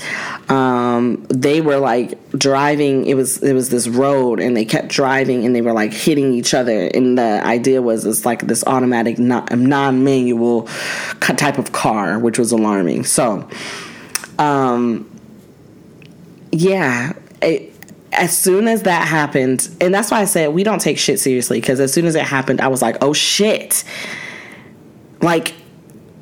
um, 0.50 1.26
they 1.30 1.62
were 1.62 1.78
like 1.78 2.18
driving 2.32 3.06
it 3.06 3.16
was 3.16 3.42
it 3.42 3.54
was 3.54 3.70
this 3.70 3.88
road 3.88 4.40
and 4.40 4.56
they 4.56 4.66
kept 4.66 4.90
driving 4.90 5.46
and 5.46 5.56
they 5.56 5.62
were 5.62 5.74
like 5.74 5.94
hitting 5.94 6.34
each 6.34 6.54
other. 6.54 6.88
And 6.88 7.18
the 7.18 7.44
idea 7.44 7.82
was 7.82 8.06
it's 8.06 8.26
like 8.26 8.48
this 8.48 8.64
automatic 8.68 9.18
non-manual 9.18 10.64
type 11.20 11.58
of 11.58 11.72
car 11.72 12.20
which 12.20 12.38
was 12.38 12.52
alarming. 12.52 13.06
So 13.06 13.48
um 14.38 15.11
yeah, 16.52 17.14
it, 17.42 17.74
as 18.12 18.38
soon 18.38 18.68
as 18.68 18.84
that 18.84 19.08
happened, 19.08 19.70
and 19.80 19.94
that's 19.94 20.12
why 20.12 20.22
I 20.22 20.26
said 20.26 20.54
we 20.54 20.64
don't 20.64 20.80
take 20.80 20.98
shit 20.98 21.20
seriously 21.20 21.60
because 21.60 21.80
as 21.80 21.94
soon 21.94 22.06
as 22.06 22.16
it 22.16 22.24
happened, 22.24 22.62
I 22.62 22.68
was 22.68 22.82
like, 22.82 22.98
oh 23.02 23.14
shit. 23.14 23.84
Like, 25.22 25.54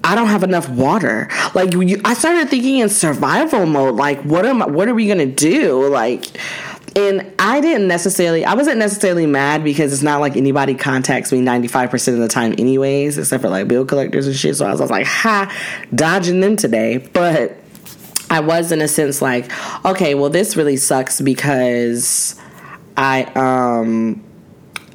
I 0.03 0.15
don't 0.15 0.27
have 0.27 0.43
enough 0.43 0.67
water. 0.69 1.29
Like, 1.53 1.73
you, 1.73 2.01
I 2.03 2.13
started 2.13 2.49
thinking 2.49 2.79
in 2.79 2.89
survival 2.89 3.65
mode. 3.65 3.95
Like, 3.95 4.21
what 4.23 4.45
am 4.45 4.61
I, 4.61 4.67
what 4.67 4.87
are 4.87 4.93
we 4.93 5.07
gonna 5.07 5.25
do? 5.25 5.87
Like, 5.87 6.25
and 6.95 7.31
I 7.39 7.61
didn't 7.61 7.87
necessarily, 7.87 8.45
I 8.45 8.53
wasn't 8.55 8.77
necessarily 8.77 9.25
mad 9.25 9.63
because 9.63 9.93
it's 9.93 10.01
not 10.01 10.19
like 10.19 10.35
anybody 10.35 10.75
contacts 10.75 11.31
me 11.31 11.41
95% 11.41 12.13
of 12.13 12.19
the 12.19 12.27
time, 12.27 12.53
anyways, 12.57 13.17
except 13.17 13.41
for 13.41 13.49
like 13.49 13.67
bill 13.67 13.85
collectors 13.85 14.27
and 14.27 14.35
shit. 14.35 14.55
So 14.57 14.65
I 14.65 14.71
was, 14.71 14.81
I 14.81 14.83
was 14.83 14.91
like, 14.91 15.05
ha, 15.05 15.53
dodging 15.93 16.39
them 16.41 16.55
today. 16.55 16.97
But 16.97 17.58
I 18.29 18.39
was 18.39 18.71
in 18.71 18.81
a 18.81 18.87
sense 18.87 19.21
like, 19.21 19.51
okay, 19.85 20.15
well 20.15 20.29
this 20.29 20.55
really 20.55 20.77
sucks 20.77 21.21
because 21.21 22.39
I 22.97 23.23
um 23.35 24.23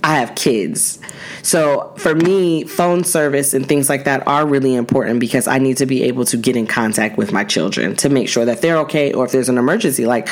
I 0.05 0.17
have 0.17 0.35
kids. 0.35 0.99
So 1.41 1.95
for 1.97 2.15
me, 2.15 2.65
phone 2.65 3.05
service 3.05 3.55
and 3.55 3.67
things 3.67 3.89
like 3.89 4.05
that 4.05 4.29
are 4.29 4.47
really 4.47 4.75
important 4.75 5.19
because 5.19 5.49
I 5.49 5.59
need 5.59 5.79
to 5.79 5.87
be 5.87 6.03
able 6.03 6.27
to 6.27 6.37
get 6.37 6.57
in 6.57 6.67
contact 6.67 7.17
with 7.17 7.33
my 7.33 7.43
children 7.43 7.97
to 7.97 8.11
make 8.11 8.29
sure 8.29 8.45
that 8.45 8.61
they're 8.61 8.77
okay 8.81 9.15
or 9.15 9.25
if 9.25 9.33
there's 9.33 9.49
an 9.49 9.57
emergency. 9.57 10.05
Like 10.05 10.29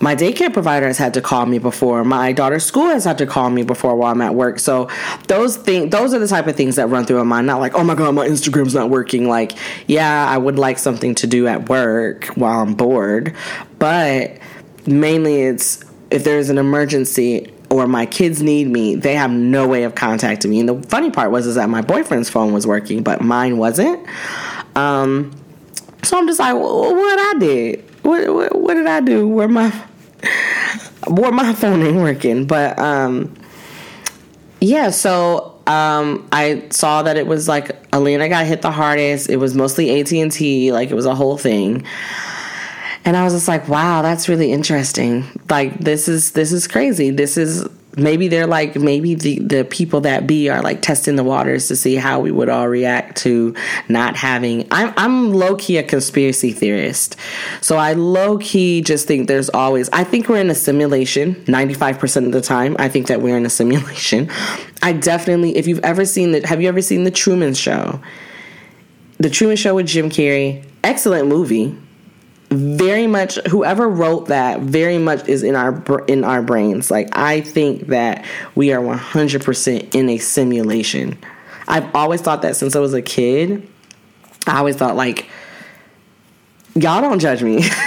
my 0.00 0.14
daycare 0.14 0.52
provider 0.52 0.86
has 0.86 0.98
had 0.98 1.14
to 1.14 1.20
call 1.20 1.46
me 1.46 1.58
before. 1.58 2.04
My 2.04 2.30
daughter's 2.30 2.64
school 2.64 2.86
has 2.90 3.04
had 3.04 3.18
to 3.18 3.26
call 3.26 3.50
me 3.50 3.64
before 3.64 3.96
while 3.96 4.12
I'm 4.12 4.20
at 4.20 4.36
work. 4.36 4.60
So 4.60 4.88
those 5.26 5.56
things 5.56 5.90
those 5.90 6.14
are 6.14 6.20
the 6.20 6.28
type 6.28 6.46
of 6.46 6.54
things 6.54 6.76
that 6.76 6.86
run 6.86 7.04
through 7.04 7.18
my 7.18 7.24
mind. 7.24 7.48
Not 7.48 7.58
like, 7.58 7.74
oh 7.74 7.82
my 7.82 7.96
god, 7.96 8.14
my 8.14 8.28
Instagram's 8.28 8.74
not 8.74 8.88
working. 8.88 9.28
Like, 9.28 9.58
yeah, 9.88 10.28
I 10.30 10.38
would 10.38 10.60
like 10.60 10.78
something 10.78 11.16
to 11.16 11.26
do 11.26 11.48
at 11.48 11.68
work 11.68 12.26
while 12.36 12.60
I'm 12.60 12.74
bored. 12.74 13.34
But 13.80 14.38
mainly 14.86 15.42
it's 15.42 15.84
if 16.12 16.22
there's 16.22 16.50
an 16.50 16.58
emergency 16.58 17.52
or 17.70 17.86
my 17.86 18.06
kids 18.06 18.42
need 18.42 18.68
me, 18.68 18.94
they 18.94 19.14
have 19.14 19.30
no 19.30 19.68
way 19.68 19.84
of 19.84 19.94
contacting 19.94 20.50
me. 20.50 20.60
And 20.60 20.68
the 20.68 20.82
funny 20.88 21.10
part 21.10 21.30
was 21.30 21.46
is 21.46 21.56
that 21.56 21.68
my 21.68 21.82
boyfriend's 21.82 22.30
phone 22.30 22.52
was 22.52 22.66
working, 22.66 23.02
but 23.02 23.20
mine 23.20 23.58
wasn't. 23.58 24.06
Um, 24.74 25.32
so 26.02 26.18
I'm 26.18 26.26
just 26.26 26.38
like, 26.38 26.54
what 26.54 27.18
I 27.18 27.38
did? 27.38 27.84
What, 28.02 28.34
what, 28.34 28.58
what 28.58 28.74
did 28.74 28.86
I 28.86 29.00
do? 29.00 29.28
Where 29.28 29.48
my 29.48 29.70
where 31.06 31.32
my 31.32 31.52
phone 31.52 31.82
ain't 31.82 31.96
working? 31.96 32.46
But 32.46 32.78
um, 32.78 33.34
yeah. 34.60 34.90
So 34.90 35.60
um, 35.66 36.26
I 36.32 36.66
saw 36.70 37.02
that 37.02 37.16
it 37.16 37.26
was 37.26 37.48
like 37.48 37.70
Atlanta 37.92 38.28
got 38.28 38.46
hit 38.46 38.62
the 38.62 38.70
hardest. 38.70 39.28
It 39.28 39.36
was 39.36 39.54
mostly 39.54 40.00
AT 40.00 40.10
and 40.12 40.32
T. 40.32 40.72
Like 40.72 40.90
it 40.90 40.94
was 40.94 41.06
a 41.06 41.14
whole 41.14 41.36
thing. 41.36 41.84
And 43.08 43.16
I 43.16 43.24
was 43.24 43.32
just 43.32 43.48
like, 43.48 43.68
wow, 43.68 44.02
that's 44.02 44.28
really 44.28 44.52
interesting. 44.52 45.24
Like 45.48 45.78
this 45.78 46.08
is 46.08 46.32
this 46.32 46.52
is 46.52 46.68
crazy. 46.68 47.08
This 47.08 47.38
is 47.38 47.66
maybe 47.96 48.28
they're 48.28 48.46
like 48.46 48.76
maybe 48.76 49.14
the 49.14 49.38
the 49.38 49.64
people 49.64 50.02
that 50.02 50.26
be 50.26 50.50
are 50.50 50.60
like 50.60 50.82
testing 50.82 51.16
the 51.16 51.24
waters 51.24 51.68
to 51.68 51.76
see 51.76 51.94
how 51.94 52.20
we 52.20 52.30
would 52.30 52.50
all 52.50 52.68
react 52.68 53.16
to 53.22 53.54
not 53.88 54.14
having 54.14 54.68
I'm 54.70 54.92
I'm 54.98 55.32
low 55.32 55.56
key 55.56 55.78
a 55.78 55.82
conspiracy 55.82 56.52
theorist. 56.52 57.16
So 57.62 57.78
I 57.78 57.94
low 57.94 58.36
key 58.36 58.82
just 58.82 59.06
think 59.06 59.26
there's 59.26 59.48
always 59.48 59.88
I 59.88 60.04
think 60.04 60.28
we're 60.28 60.42
in 60.42 60.50
a 60.50 60.54
simulation 60.54 61.36
95% 61.46 62.26
of 62.26 62.32
the 62.32 62.42
time. 62.42 62.76
I 62.78 62.90
think 62.90 63.06
that 63.06 63.22
we're 63.22 63.38
in 63.38 63.46
a 63.46 63.50
simulation. 63.50 64.30
I 64.82 64.92
definitely 64.92 65.56
if 65.56 65.66
you've 65.66 65.82
ever 65.82 66.04
seen 66.04 66.32
the 66.32 66.46
have 66.46 66.60
you 66.60 66.68
ever 66.68 66.82
seen 66.82 67.04
the 67.04 67.10
Truman 67.10 67.54
show? 67.54 68.02
The 69.16 69.30
Truman 69.30 69.56
Show 69.56 69.76
with 69.76 69.86
Jim 69.86 70.10
Carrey, 70.10 70.62
excellent 70.84 71.26
movie 71.26 71.74
very 72.50 73.06
much 73.06 73.34
whoever 73.48 73.88
wrote 73.88 74.28
that 74.28 74.60
very 74.60 74.98
much 74.98 75.28
is 75.28 75.42
in 75.42 75.54
our 75.54 76.04
in 76.06 76.24
our 76.24 76.42
brains. 76.42 76.90
Like 76.90 77.16
i 77.16 77.40
think 77.40 77.88
that 77.88 78.24
we 78.54 78.72
are 78.72 78.82
100% 78.82 79.94
in 79.94 80.08
a 80.08 80.18
simulation. 80.18 81.18
I've 81.66 81.94
always 81.94 82.20
thought 82.22 82.42
that 82.42 82.56
since 82.56 82.74
i 82.74 82.80
was 82.80 82.94
a 82.94 83.02
kid. 83.02 83.68
I 84.46 84.58
always 84.58 84.76
thought 84.76 84.96
like 84.96 85.28
y'all 86.74 87.00
don't 87.00 87.18
judge 87.20 87.42
me. 87.42 87.68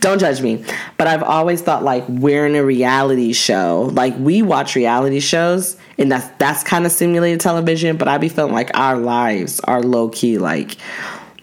Don't 0.00 0.20
judge 0.20 0.40
me. 0.40 0.64
But 0.96 1.08
i've 1.08 1.24
always 1.24 1.60
thought 1.60 1.82
like 1.82 2.04
we're 2.08 2.46
in 2.46 2.54
a 2.54 2.64
reality 2.64 3.32
show. 3.32 3.90
Like 3.92 4.16
we 4.16 4.42
watch 4.42 4.76
reality 4.76 5.18
shows 5.18 5.76
and 5.98 6.12
that's 6.12 6.28
that's 6.38 6.62
kind 6.62 6.86
of 6.86 6.92
simulated 6.92 7.40
television 7.40 7.96
but 7.96 8.08
I'd 8.08 8.20
be 8.20 8.28
feeling 8.28 8.52
like 8.52 8.70
our 8.74 8.96
lives 8.96 9.60
are 9.60 9.82
low 9.82 10.08
key 10.08 10.38
like 10.38 10.76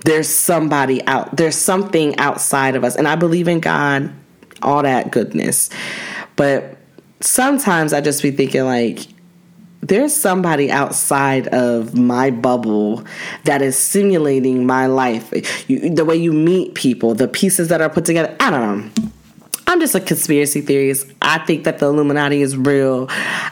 there's 0.05 0.29
somebody 0.29 1.05
out 1.07 1.35
there's 1.35 1.57
something 1.57 2.17
outside 2.17 2.75
of 2.75 2.83
us. 2.83 2.95
And 2.95 3.07
i 3.07 3.15
believe 3.15 3.47
in 3.47 3.59
god 3.59 4.13
all 4.61 4.83
that 4.83 5.11
goodness. 5.11 5.69
But 6.35 6.77
sometimes 7.21 7.91
i 7.91 8.01
just 8.01 8.21
be 8.21 8.31
thinking 8.31 8.63
like 8.65 9.07
there's 9.81 10.15
somebody 10.15 10.71
outside 10.71 11.47
of 11.49 11.95
my 11.95 12.31
bubble 12.31 13.03
that 13.43 13.61
is 13.61 13.77
simulating 13.77 14.65
my 14.65 14.87
life. 14.87 15.31
You, 15.69 15.91
the 15.93 16.05
way 16.05 16.15
you 16.15 16.33
meet 16.33 16.75
people 16.75 17.15
the 17.15 17.27
pieces 17.27 17.69
that 17.69 17.81
are 17.81 17.89
put 17.89 18.05
together 18.05 18.35
i 18.39 18.49
don't 18.49 18.61
know 18.95 19.11
I'm 19.67 19.79
just 19.79 19.95
a 19.95 19.99
conspiracy 19.99 20.61
theorist. 20.61 21.07
I 21.21 21.39
think 21.39 21.63
that 21.63 21.79
the 21.79 21.87
Illuminati 21.87 22.41
is 22.41 22.55
real. 22.55 23.07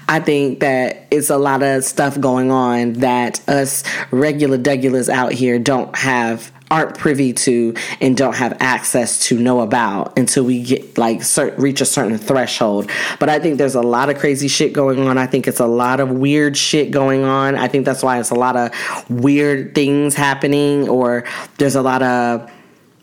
I 0.08 0.20
think 0.20 0.60
that 0.60 1.08
it's 1.10 1.30
a 1.30 1.38
lot 1.38 1.64
of 1.64 1.84
stuff 1.84 2.20
going 2.20 2.52
on 2.52 2.94
that 2.94 3.48
us 3.50 3.84
regular 4.12 4.58
degulars 4.58 5.10
out 5.10 5.32
here 5.32 5.58
don't 5.58 5.96
have 5.96 6.52
aren't 6.74 6.98
privy 6.98 7.34
to 7.34 7.76
and 8.02 8.18
don't 8.18 8.36
have 8.36 8.58
access 8.60 9.28
to 9.28 9.38
know 9.38 9.62
about 9.62 10.18
until 10.18 10.44
we 10.44 10.64
get 10.64 10.98
like 10.98 11.20
cert- 11.20 11.58
reach 11.58 11.82
a 11.82 11.86
certain 11.86 12.18
threshold. 12.18 12.90
But 13.20 13.30
I 13.30 13.40
think 13.40 13.60
there's 13.60 13.76
a 13.76 13.82
lot 13.82 14.10
of 14.10 14.18
crazy 14.18 14.48
shit 14.48 14.74
going 14.74 15.08
on. 15.08 15.20
I 15.20 15.28
think 15.28 15.48
it's 15.48 15.60
a 15.60 15.68
lot 15.68 16.00
of 16.00 16.10
weird 16.10 16.58
shit 16.58 16.90
going 16.90 17.24
on. 17.24 17.56
I 17.56 17.68
think 17.68 17.86
that's 17.86 18.02
why 18.02 18.20
it's 18.20 18.32
a 18.32 18.36
lot 18.36 18.56
of 18.56 18.72
weird 19.10 19.76
things 19.76 20.16
happening 20.16 20.90
or 20.90 21.26
there's 21.60 21.76
a 21.76 21.84
lot 21.84 22.02
of 22.02 22.52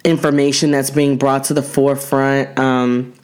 information 0.04 0.70
that's 0.70 0.90
being 0.90 1.16
brought 1.16 1.44
to 1.44 1.54
the 1.54 1.62
forefront. 1.62 2.58
Um, 2.58 3.14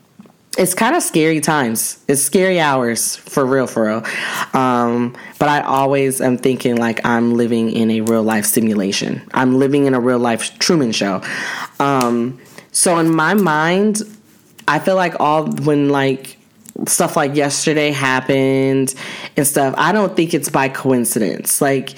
it's 0.58 0.74
kind 0.74 0.96
of 0.96 1.02
scary 1.02 1.40
times. 1.40 2.02
It's 2.08 2.22
scary 2.22 2.58
hours 2.60 3.16
for 3.16 3.44
real, 3.44 3.66
for 3.66 3.86
real. 3.86 4.04
Um, 4.54 5.16
but 5.38 5.48
I 5.48 5.60
always 5.60 6.20
am 6.20 6.38
thinking 6.38 6.76
like 6.76 7.04
I'm 7.04 7.34
living 7.34 7.70
in 7.70 7.90
a 7.90 8.00
real 8.00 8.22
life 8.22 8.46
simulation. 8.46 9.22
I'm 9.34 9.58
living 9.58 9.84
in 9.84 9.94
a 9.94 10.00
real 10.00 10.18
life 10.18 10.58
Truman 10.58 10.92
show. 10.92 11.22
Um, 11.78 12.40
so 12.72 12.98
in 12.98 13.14
my 13.14 13.34
mind, 13.34 14.02
I 14.66 14.78
feel 14.78 14.96
like 14.96 15.20
all 15.20 15.46
when 15.46 15.90
like 15.90 16.38
stuff 16.86 17.16
like 17.16 17.34
yesterday 17.34 17.90
happened 17.90 18.94
and 19.36 19.46
stuff, 19.46 19.74
I 19.76 19.92
don't 19.92 20.16
think 20.16 20.34
it's 20.34 20.48
by 20.48 20.68
coincidence. 20.68 21.60
Like 21.60 21.94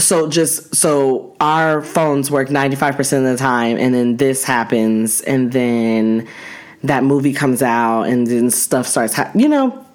so 0.00 0.28
just 0.28 0.74
so 0.74 1.34
our 1.40 1.82
phones 1.82 2.30
work 2.30 2.48
95% 2.48 3.18
of 3.18 3.24
the 3.24 3.36
time 3.36 3.76
and 3.76 3.94
then 3.94 4.16
this 4.16 4.44
happens 4.44 5.20
and 5.22 5.52
then 5.52 6.26
that 6.82 7.04
movie 7.04 7.32
comes 7.32 7.62
out 7.62 8.04
and 8.04 8.26
then 8.26 8.50
stuff 8.50 8.86
starts 8.86 9.14
ha- 9.14 9.30
you 9.34 9.48
know 9.48 9.86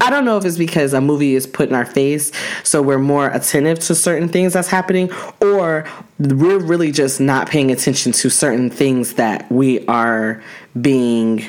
I 0.00 0.10
don't 0.10 0.24
know 0.24 0.36
if 0.36 0.44
it's 0.44 0.58
because 0.58 0.94
a 0.94 1.00
movie 1.00 1.36
is 1.36 1.46
put 1.46 1.68
in 1.68 1.76
our 1.76 1.84
face, 1.84 2.32
so 2.64 2.82
we're 2.82 2.98
more 2.98 3.28
attentive 3.28 3.78
to 3.80 3.94
certain 3.94 4.28
things 4.28 4.52
that's 4.52 4.66
happening, 4.66 5.12
or 5.40 5.86
we're 6.18 6.58
really 6.58 6.90
just 6.90 7.20
not 7.20 7.48
paying 7.48 7.70
attention 7.70 8.10
to 8.12 8.28
certain 8.28 8.68
things 8.68 9.14
that 9.14 9.50
we 9.50 9.86
are 9.86 10.42
being 10.80 11.44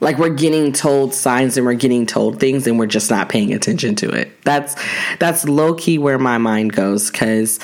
like 0.00 0.18
we're 0.18 0.28
getting 0.28 0.72
told 0.72 1.14
signs 1.14 1.56
and 1.56 1.66
we're 1.66 1.74
getting 1.74 2.06
told 2.06 2.38
things 2.38 2.66
and 2.66 2.78
we're 2.78 2.86
just 2.86 3.10
not 3.10 3.28
paying 3.28 3.52
attention 3.52 3.94
to 3.96 4.10
it. 4.10 4.42
That's 4.44 4.76
that's 5.18 5.46
low 5.48 5.74
key 5.74 5.98
where 5.98 6.18
my 6.18 6.38
mind 6.38 6.72
goes 6.72 7.10
because 7.10 7.58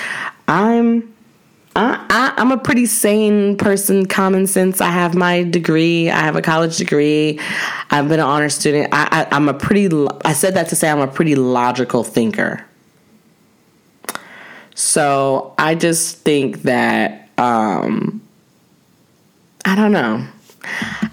I'm 0.49 1.15
I, 1.77 2.33
I, 2.37 2.41
am 2.41 2.53
a 2.53 2.57
pretty 2.57 2.87
sane 2.87 3.57
person, 3.57 4.07
common 4.07 4.47
sense. 4.47 4.81
I 4.81 4.91
have 4.91 5.17
my 5.17 5.43
degree. 5.43 6.09
I 6.09 6.21
have 6.21 6.37
a 6.37 6.43
college 6.43 6.77
degree. 6.77 7.41
I've 7.91 8.09
been 8.09 8.21
an 8.21 8.27
honor 8.27 8.49
student. 8.49 8.91
I, 8.93 9.09
I, 9.11 9.35
I'm 9.35 9.49
a 9.49 9.55
pretty. 9.55 9.89
I 10.25 10.35
said 10.35 10.55
that 10.55 10.69
to 10.69 10.77
say 10.77 10.89
I'm 10.89 11.01
a 11.01 11.09
pretty 11.09 11.35
logical 11.35 12.05
thinker. 12.05 12.65
So 14.77 15.55
I 15.59 15.75
just 15.75 16.19
think 16.19 16.63
that 16.63 17.29
um, 17.39 18.23
I 19.65 19.75
don't 19.75 19.93
know. 19.93 20.27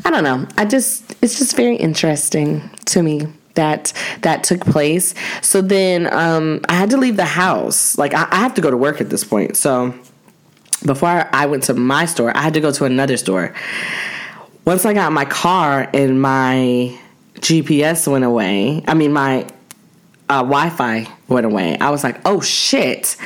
I 0.05 0.09
don't 0.09 0.23
know. 0.23 0.47
I 0.57 0.65
just 0.65 1.15
it's 1.21 1.37
just 1.37 1.55
very 1.55 1.75
interesting 1.75 2.69
to 2.85 3.03
me 3.03 3.27
that 3.55 3.93
that 4.21 4.43
took 4.43 4.61
place. 4.61 5.13
So 5.41 5.61
then 5.61 6.11
um, 6.13 6.61
I 6.69 6.73
had 6.73 6.89
to 6.91 6.97
leave 6.97 7.17
the 7.17 7.25
house. 7.25 7.97
Like 7.97 8.13
I, 8.13 8.27
I 8.31 8.37
have 8.37 8.53
to 8.55 8.61
go 8.61 8.71
to 8.71 8.77
work 8.77 9.01
at 9.01 9.09
this 9.09 9.23
point. 9.23 9.57
So 9.57 9.93
before 10.85 11.29
I 11.33 11.45
went 11.45 11.63
to 11.63 11.73
my 11.73 12.05
store, 12.05 12.35
I 12.35 12.41
had 12.41 12.53
to 12.55 12.61
go 12.61 12.71
to 12.71 12.85
another 12.85 13.17
store. 13.17 13.53
Once 14.65 14.85
I 14.85 14.93
got 14.93 15.11
my 15.11 15.25
car 15.25 15.89
and 15.93 16.21
my 16.21 16.97
GPS 17.35 18.07
went 18.07 18.23
away, 18.23 18.83
I 18.87 18.93
mean 18.93 19.13
my 19.13 19.47
uh, 20.31 20.43
Wi-Fi 20.43 21.07
went 21.27 21.45
away. 21.45 21.77
I 21.79 21.89
was 21.89 22.05
like, 22.05 22.21
oh 22.25 22.39
shit, 22.39 23.17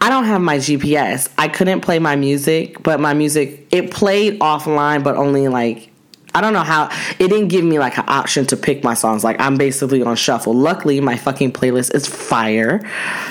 I 0.00 0.08
don't 0.08 0.24
have 0.24 0.40
my 0.40 0.56
GPS. 0.56 1.30
I 1.36 1.48
couldn't 1.48 1.82
play 1.82 1.98
my 1.98 2.16
music, 2.16 2.82
but 2.82 3.00
my 3.00 3.12
music 3.12 3.68
it 3.70 3.90
played 3.90 4.40
offline, 4.40 5.04
but 5.04 5.16
only 5.16 5.48
like 5.48 5.90
I 6.34 6.40
don't 6.40 6.54
know 6.54 6.64
how 6.64 6.86
it 7.18 7.28
didn't 7.28 7.48
give 7.48 7.64
me 7.64 7.78
like 7.78 7.98
an 7.98 8.06
option 8.08 8.46
to 8.46 8.56
pick 8.56 8.82
my 8.82 8.94
songs. 8.94 9.22
Like 9.22 9.38
I'm 9.38 9.56
basically 9.58 10.02
on 10.02 10.16
shuffle. 10.16 10.54
Luckily, 10.54 11.00
my 11.00 11.16
fucking 11.18 11.52
playlist 11.52 11.94
is 11.94 12.06
fire, 12.06 12.80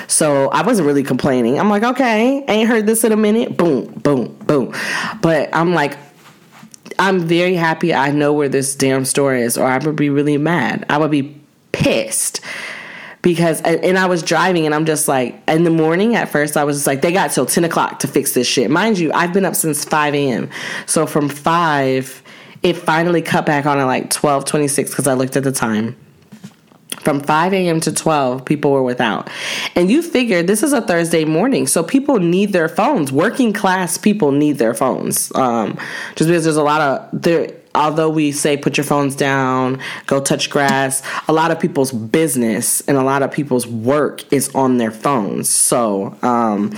so 0.06 0.48
I 0.50 0.62
wasn't 0.62 0.86
really 0.86 1.02
complaining. 1.02 1.58
I'm 1.58 1.68
like, 1.68 1.82
okay, 1.82 2.44
ain't 2.46 2.68
heard 2.68 2.86
this 2.86 3.02
in 3.02 3.10
a 3.10 3.16
minute. 3.16 3.56
Boom, 3.56 3.86
boom, 3.94 4.32
boom. 4.46 4.72
But 5.20 5.50
I'm 5.52 5.74
like, 5.74 5.98
I'm 7.00 7.18
very 7.18 7.56
happy. 7.56 7.92
I 7.92 8.12
know 8.12 8.32
where 8.32 8.48
this 8.48 8.76
damn 8.76 9.04
store 9.04 9.34
is, 9.34 9.58
or 9.58 9.66
I 9.66 9.78
would 9.78 9.96
be 9.96 10.08
really 10.08 10.38
mad. 10.38 10.86
I 10.88 10.98
would 10.98 11.10
be 11.10 11.40
pissed 11.72 12.40
because 13.24 13.62
and 13.62 13.98
I 13.98 14.04
was 14.04 14.22
driving 14.22 14.66
and 14.66 14.74
I'm 14.74 14.84
just 14.84 15.08
like 15.08 15.34
in 15.48 15.64
the 15.64 15.70
morning 15.70 16.14
at 16.14 16.28
first 16.28 16.58
I 16.58 16.64
was 16.64 16.76
just 16.76 16.86
like 16.86 17.00
they 17.00 17.10
got 17.10 17.30
till 17.30 17.46
10 17.46 17.64
o'clock 17.64 18.00
to 18.00 18.06
fix 18.06 18.34
this 18.34 18.46
shit. 18.46 18.70
Mind 18.70 18.98
you, 18.98 19.10
I've 19.14 19.32
been 19.32 19.46
up 19.46 19.56
since 19.56 19.82
5 19.82 20.14
a.m. 20.14 20.50
So 20.86 21.06
from 21.06 21.30
5 21.30 22.22
it 22.62 22.76
finally 22.76 23.22
cut 23.22 23.46
back 23.46 23.64
on 23.66 23.78
at 23.78 23.84
like 23.84 24.04
1226 24.04 24.90
because 24.90 25.06
I 25.06 25.14
looked 25.14 25.36
at 25.36 25.42
the 25.42 25.52
time. 25.52 25.96
From 27.00 27.20
5 27.20 27.52
a.m. 27.52 27.80
to 27.80 27.92
12, 27.92 28.46
people 28.46 28.70
were 28.70 28.82
without. 28.82 29.28
And 29.74 29.90
you 29.90 30.00
figure 30.00 30.42
this 30.42 30.62
is 30.62 30.72
a 30.72 30.80
Thursday 30.80 31.26
morning, 31.26 31.66
so 31.66 31.82
people 31.82 32.18
need 32.18 32.52
their 32.52 32.68
phones. 32.68 33.12
Working 33.12 33.52
class 33.52 33.98
people 33.98 34.32
need 34.32 34.56
their 34.56 34.72
phones. 34.72 35.34
Um, 35.34 35.76
just 36.14 36.28
because 36.28 36.44
there's 36.44 36.56
a 36.56 36.62
lot 36.62 36.80
of 36.80 37.22
there 37.22 37.52
although 37.74 38.10
we 38.10 38.32
say 38.32 38.56
put 38.56 38.76
your 38.76 38.84
phones 38.84 39.16
down, 39.16 39.80
go 40.06 40.20
touch 40.20 40.50
grass, 40.50 41.02
a 41.28 41.32
lot 41.32 41.50
of 41.50 41.60
people's 41.60 41.92
business 41.92 42.80
and 42.82 42.96
a 42.96 43.02
lot 43.02 43.22
of 43.22 43.32
people's 43.32 43.66
work 43.66 44.32
is 44.32 44.54
on 44.54 44.78
their 44.78 44.90
phones. 44.90 45.48
So, 45.48 46.16
um, 46.22 46.72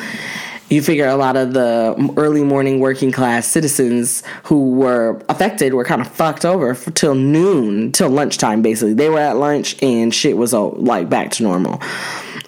you 0.68 0.82
figure 0.82 1.06
a 1.06 1.16
lot 1.16 1.36
of 1.36 1.52
the 1.52 2.12
early 2.16 2.42
morning 2.42 2.80
working 2.80 3.12
class 3.12 3.46
citizens 3.46 4.24
who 4.44 4.72
were 4.72 5.22
affected 5.28 5.74
were 5.74 5.84
kind 5.84 6.00
of 6.00 6.08
fucked 6.08 6.44
over 6.44 6.74
till 6.90 7.14
noon, 7.14 7.92
till 7.92 8.08
lunchtime. 8.10 8.62
Basically, 8.62 8.94
they 8.94 9.08
were 9.08 9.20
at 9.20 9.36
lunch 9.36 9.80
and 9.80 10.12
shit 10.12 10.36
was 10.36 10.52
all, 10.52 10.72
like 10.72 11.08
back 11.08 11.30
to 11.32 11.44
normal. 11.44 11.80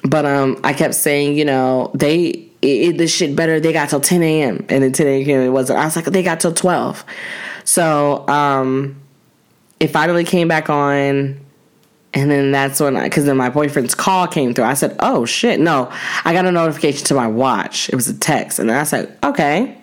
But 0.03 0.27
um, 0.27 0.59
I 0.65 0.73
kept 0.73 0.95
saying, 0.95 1.37
you 1.37 1.45
know, 1.45 1.93
they 1.95 2.48
it, 2.63 2.99
this 2.99 3.15
shit 3.15 3.37
better. 3.37 3.61
They 3.61 3.73
got 3.73 3.89
till 3.91 4.01
10 4.01 4.23
a.m. 4.23 4.67
and 4.69 4.83
then 4.83 4.93
10 4.93 5.07
a.m. 5.07 5.41
it 5.43 5.49
wasn't. 5.51 5.79
I 5.79 5.85
was 5.85 5.97
like, 5.97 6.07
they 6.07 6.23
got 6.23 6.41
till 6.41 6.53
12. 6.53 7.05
So 7.65 8.27
um, 8.29 9.01
it 9.81 9.89
finally 9.89 10.25
came 10.25 10.49
back 10.49 10.71
on 10.71 11.41
and 12.15 12.31
then 12.31 12.51
that's 12.51 12.81
when 12.81 12.97
I, 12.97 13.05
because 13.05 13.27
then 13.27 13.37
my 13.37 13.51
boyfriend's 13.51 13.95
call 13.95 14.27
came 14.27 14.55
through. 14.55 14.65
I 14.65 14.75
said, 14.75 14.97
oh 15.01 15.25
shit, 15.25 15.61
no. 15.61 15.93
I 16.25 16.33
got 16.33 16.47
a 16.47 16.53
notification 16.53 17.05
to 17.07 17.15
my 17.15 17.27
watch. 17.27 17.89
It 17.91 17.95
was 17.95 18.09
a 18.09 18.19
text. 18.19 18.59
And 18.59 18.69
then 18.71 18.79
I 18.79 18.85
said, 18.85 19.17
okay. 19.23 19.77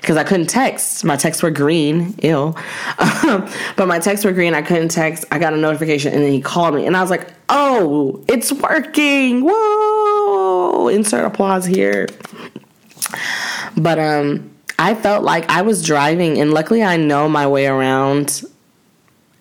Because 0.00 0.16
I 0.16 0.24
couldn't 0.24 0.46
text. 0.46 1.04
My 1.04 1.16
texts 1.16 1.42
were 1.42 1.50
green. 1.50 2.14
Ill. 2.22 2.56
but 3.76 3.86
my 3.86 3.98
texts 3.98 4.24
were 4.24 4.32
green. 4.32 4.54
I 4.54 4.62
couldn't 4.62 4.88
text. 4.88 5.26
I 5.30 5.38
got 5.38 5.52
a 5.52 5.58
notification 5.58 6.14
and 6.14 6.22
then 6.22 6.32
he 6.32 6.40
called 6.40 6.74
me. 6.74 6.86
And 6.86 6.96
I 6.96 7.02
was 7.02 7.10
like, 7.10 7.28
oh, 7.50 8.24
it's 8.26 8.50
working. 8.50 9.42
Whoa. 9.44 10.03
Insert 10.88 11.24
applause 11.24 11.64
here. 11.64 12.08
But 13.76 13.98
um, 13.98 14.50
I 14.78 14.94
felt 14.94 15.24
like 15.24 15.48
I 15.50 15.62
was 15.62 15.84
driving, 15.84 16.40
and 16.40 16.52
luckily 16.52 16.82
I 16.82 16.96
know 16.96 17.28
my 17.28 17.46
way 17.46 17.66
around 17.66 18.44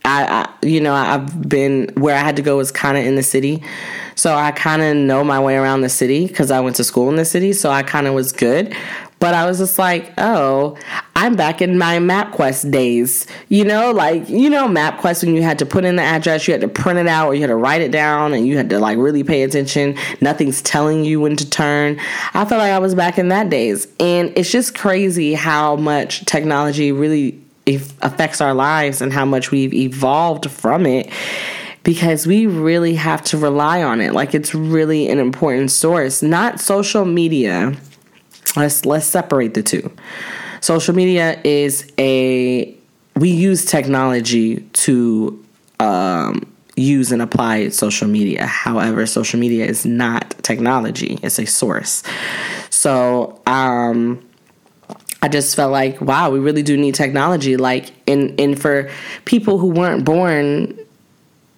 I, 0.06 0.25
I, 0.25 0.65
you 0.65 0.82
know 0.82 0.94
I've 0.94 1.48
been 1.48 1.89
where 1.96 2.15
I 2.15 2.20
had 2.20 2.36
to 2.36 2.42
go 2.42 2.58
was 2.58 2.72
kind 2.72 2.98
of 2.98 3.06
in 3.06 3.15
the 3.15 3.24
city, 3.24 3.63
so 4.15 4.36
I 4.36 4.51
kind 4.51 4.82
of 4.82 4.98
know 4.98 5.24
my 5.24 5.39
way 5.39 5.56
around 5.56 5.82
the 5.82 5.89
city 5.89 6.27
because 6.27 6.51
I 6.51 6.60
went 6.60 6.75
to 6.77 6.84
school 6.84 7.10
in 7.10 7.15
the 7.15 7.25
city, 7.25 7.53
so 7.53 7.70
I 7.70 7.84
kind 7.84 8.08
of 8.08 8.13
was 8.13 8.32
good. 8.32 8.75
But 9.20 9.34
I 9.34 9.46
was 9.46 9.60
just 9.60 9.80
like, 9.80 10.12
oh, 10.18 10.77
I'm 11.24 11.38
back 11.38 11.62
in 11.62 11.77
my 11.77 12.00
MapQuest 12.00 12.70
days. 12.70 13.27
You 13.48 13.63
know, 13.63 13.92
like, 13.92 14.27
you 14.27 14.50
know, 14.50 14.68
MapQuest 14.68 15.24
when 15.24 15.36
you 15.36 15.42
had 15.42 15.58
to 15.60 15.65
put 15.65 15.86
in 15.86 15.96
the 15.96 16.01
address, 16.01 16.46
you 16.50 16.51
had 16.51 16.60
to 16.60 16.68
print 16.68 17.00
it 17.00 17.08
out 17.08 17.30
or 17.30 17.34
you 17.34 17.39
had 17.39 17.48
to 17.48 17.56
write 17.56 17.80
it 17.80 17.94
down 17.94 18.34
and 18.34 18.46
you 18.46 18.58
had 18.58 18.70
to 18.72 18.80
like 18.80 18.98
really 18.98 19.24
pay 19.24 19.44
attention. 19.44 19.98
Nothing's 20.20 20.62
telling 20.62 21.06
you 21.06 21.22
when 21.22 21.38
to 21.38 21.50
turn. 21.50 21.98
I 22.34 22.44
felt 22.44 22.60
like 22.60 22.74
I 22.74 22.80
was 22.80 22.94
back 22.94 23.18
in 23.18 23.30
that 23.30 23.50
days. 23.50 23.88
And 24.01 24.34
it's 24.36 24.51
just 24.51 24.75
crazy 24.75 25.34
how 25.34 25.77
much 25.77 26.25
technology 26.25 26.92
really 26.92 27.42
affects 28.01 28.42
our 28.42 28.53
lives 28.53 29.00
and 29.00 29.13
how 29.13 29.24
much 29.24 29.50
we've 29.50 29.74
evolved 29.74 30.51
from 30.51 30.86
it 30.86 31.10
because 31.84 32.27
we 32.27 32.48
really 32.48 32.96
have 32.96 33.24
to 33.24 33.38
rely 33.38 33.82
on 33.82 34.01
it 34.01 34.12
like 34.12 34.36
it's 34.36 34.53
really 34.53 35.08
an 35.08 35.18
important 35.18 35.72
source 35.72 36.22
not 36.22 36.60
social 36.60 37.06
media 37.06 37.74
let's 38.58 38.86
let's 38.86 39.06
separate 39.06 39.53
the 39.53 39.63
two 39.63 39.89
social 40.63 40.96
media 40.96 41.41
is 41.43 41.91
a 42.00 42.74
we 43.17 43.29
use 43.29 43.65
technology 43.65 44.62
to 44.72 45.43
um, 45.82 46.51
use 46.77 47.12
and 47.12 47.22
apply 47.22 47.67
social 47.67 48.08
media. 48.08 48.48
However 48.48 49.05
social 49.05 49.39
media 49.39 49.65
is 49.65 49.86
not 49.86 50.32
technology. 50.41 51.20
It's 51.22 51.38
a 51.38 51.46
source. 51.46 52.01
So 52.70 53.41
um 53.46 54.25
I 55.22 55.27
just 55.27 55.55
felt 55.55 55.72
like, 55.72 56.00
wow, 56.01 56.32
we 56.32 56.39
really 56.39 56.63
do 56.63 56.75
need 56.75 56.96
technology. 56.96 57.55
Like, 57.55 57.93
in 58.05 58.36
and 58.38 58.60
for 58.60 58.89
people 59.25 59.58
who 59.58 59.67
weren't 59.67 60.03
born 60.03 60.77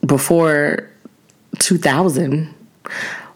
before 0.06 0.92
2000, 1.60 2.54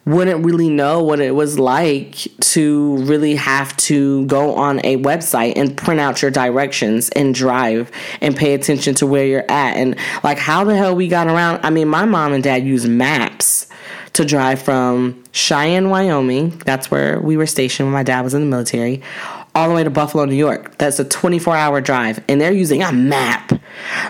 wouldn't 0.09 0.43
really 0.43 0.69
know 0.69 1.03
what 1.03 1.19
it 1.19 1.35
was 1.35 1.59
like 1.59 2.27
to 2.39 2.97
really 2.97 3.35
have 3.35 3.75
to 3.77 4.25
go 4.25 4.55
on 4.55 4.79
a 4.83 4.97
website 4.97 5.53
and 5.55 5.77
print 5.77 5.99
out 5.99 6.21
your 6.21 6.31
directions 6.31 7.09
and 7.09 7.35
drive 7.35 7.91
and 8.19 8.35
pay 8.35 8.53
attention 8.55 8.95
to 8.95 9.05
where 9.05 9.25
you're 9.25 9.49
at 9.51 9.77
and 9.77 9.95
like 10.23 10.39
how 10.39 10.63
the 10.63 10.75
hell 10.75 10.95
we 10.95 11.07
got 11.07 11.27
around. 11.27 11.59
I 11.63 11.69
mean, 11.69 11.87
my 11.87 12.05
mom 12.05 12.33
and 12.33 12.43
dad 12.43 12.65
use 12.65 12.87
maps 12.87 13.67
to 14.13 14.25
drive 14.25 14.59
from 14.59 15.23
Cheyenne, 15.31 15.89
Wyoming. 15.89 16.57
That's 16.65 16.89
where 16.89 17.19
we 17.21 17.37
were 17.37 17.45
stationed 17.45 17.87
when 17.87 17.93
my 17.93 18.03
dad 18.03 18.21
was 18.21 18.33
in 18.33 18.41
the 18.41 18.47
military 18.47 19.03
all 19.59 19.67
the 19.67 19.75
way 19.75 19.83
to 19.83 19.89
Buffalo, 19.89 20.23
New 20.23 20.35
York. 20.35 20.77
That's 20.77 20.99
a 20.99 21.03
24 21.03 21.55
hour 21.55 21.81
drive. 21.81 22.23
And 22.29 22.39
they're 22.39 22.53
using 22.53 22.81
a 22.81 22.93
map, 22.93 23.51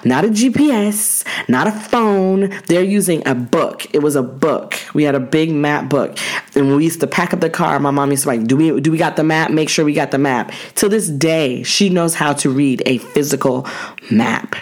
not 0.05 0.23
a 0.23 0.27
GPS, 0.27 1.25
not 1.49 1.65
a 1.65 1.71
phone. 1.71 2.51
They're 2.67 2.83
using 2.83 3.27
a 3.27 3.33
book. 3.33 3.87
It 3.93 3.99
was 3.99 4.15
a 4.15 4.21
book. 4.21 4.75
We 4.93 5.03
had 5.03 5.15
a 5.15 5.19
big 5.19 5.51
map 5.51 5.89
book. 5.89 6.17
And 6.55 6.75
we 6.75 6.83
used 6.83 6.99
to 6.99 7.07
pack 7.07 7.33
up 7.33 7.39
the 7.39 7.49
car, 7.49 7.79
my 7.79 7.91
mom 7.91 8.11
used 8.11 8.23
to 8.23 8.29
like, 8.29 8.45
do 8.45 8.55
we, 8.55 8.79
do 8.79 8.91
we 8.91 8.97
got 8.97 9.15
the 9.15 9.23
map? 9.23 9.49
Make 9.49 9.69
sure 9.69 9.83
we 9.85 9.93
got 9.93 10.11
the 10.11 10.17
map. 10.19 10.51
To 10.75 10.87
this 10.87 11.09
day, 11.09 11.63
she 11.63 11.89
knows 11.89 12.15
how 12.15 12.33
to 12.33 12.49
read 12.49 12.83
a 12.85 12.99
physical 12.99 13.67
map 14.11 14.55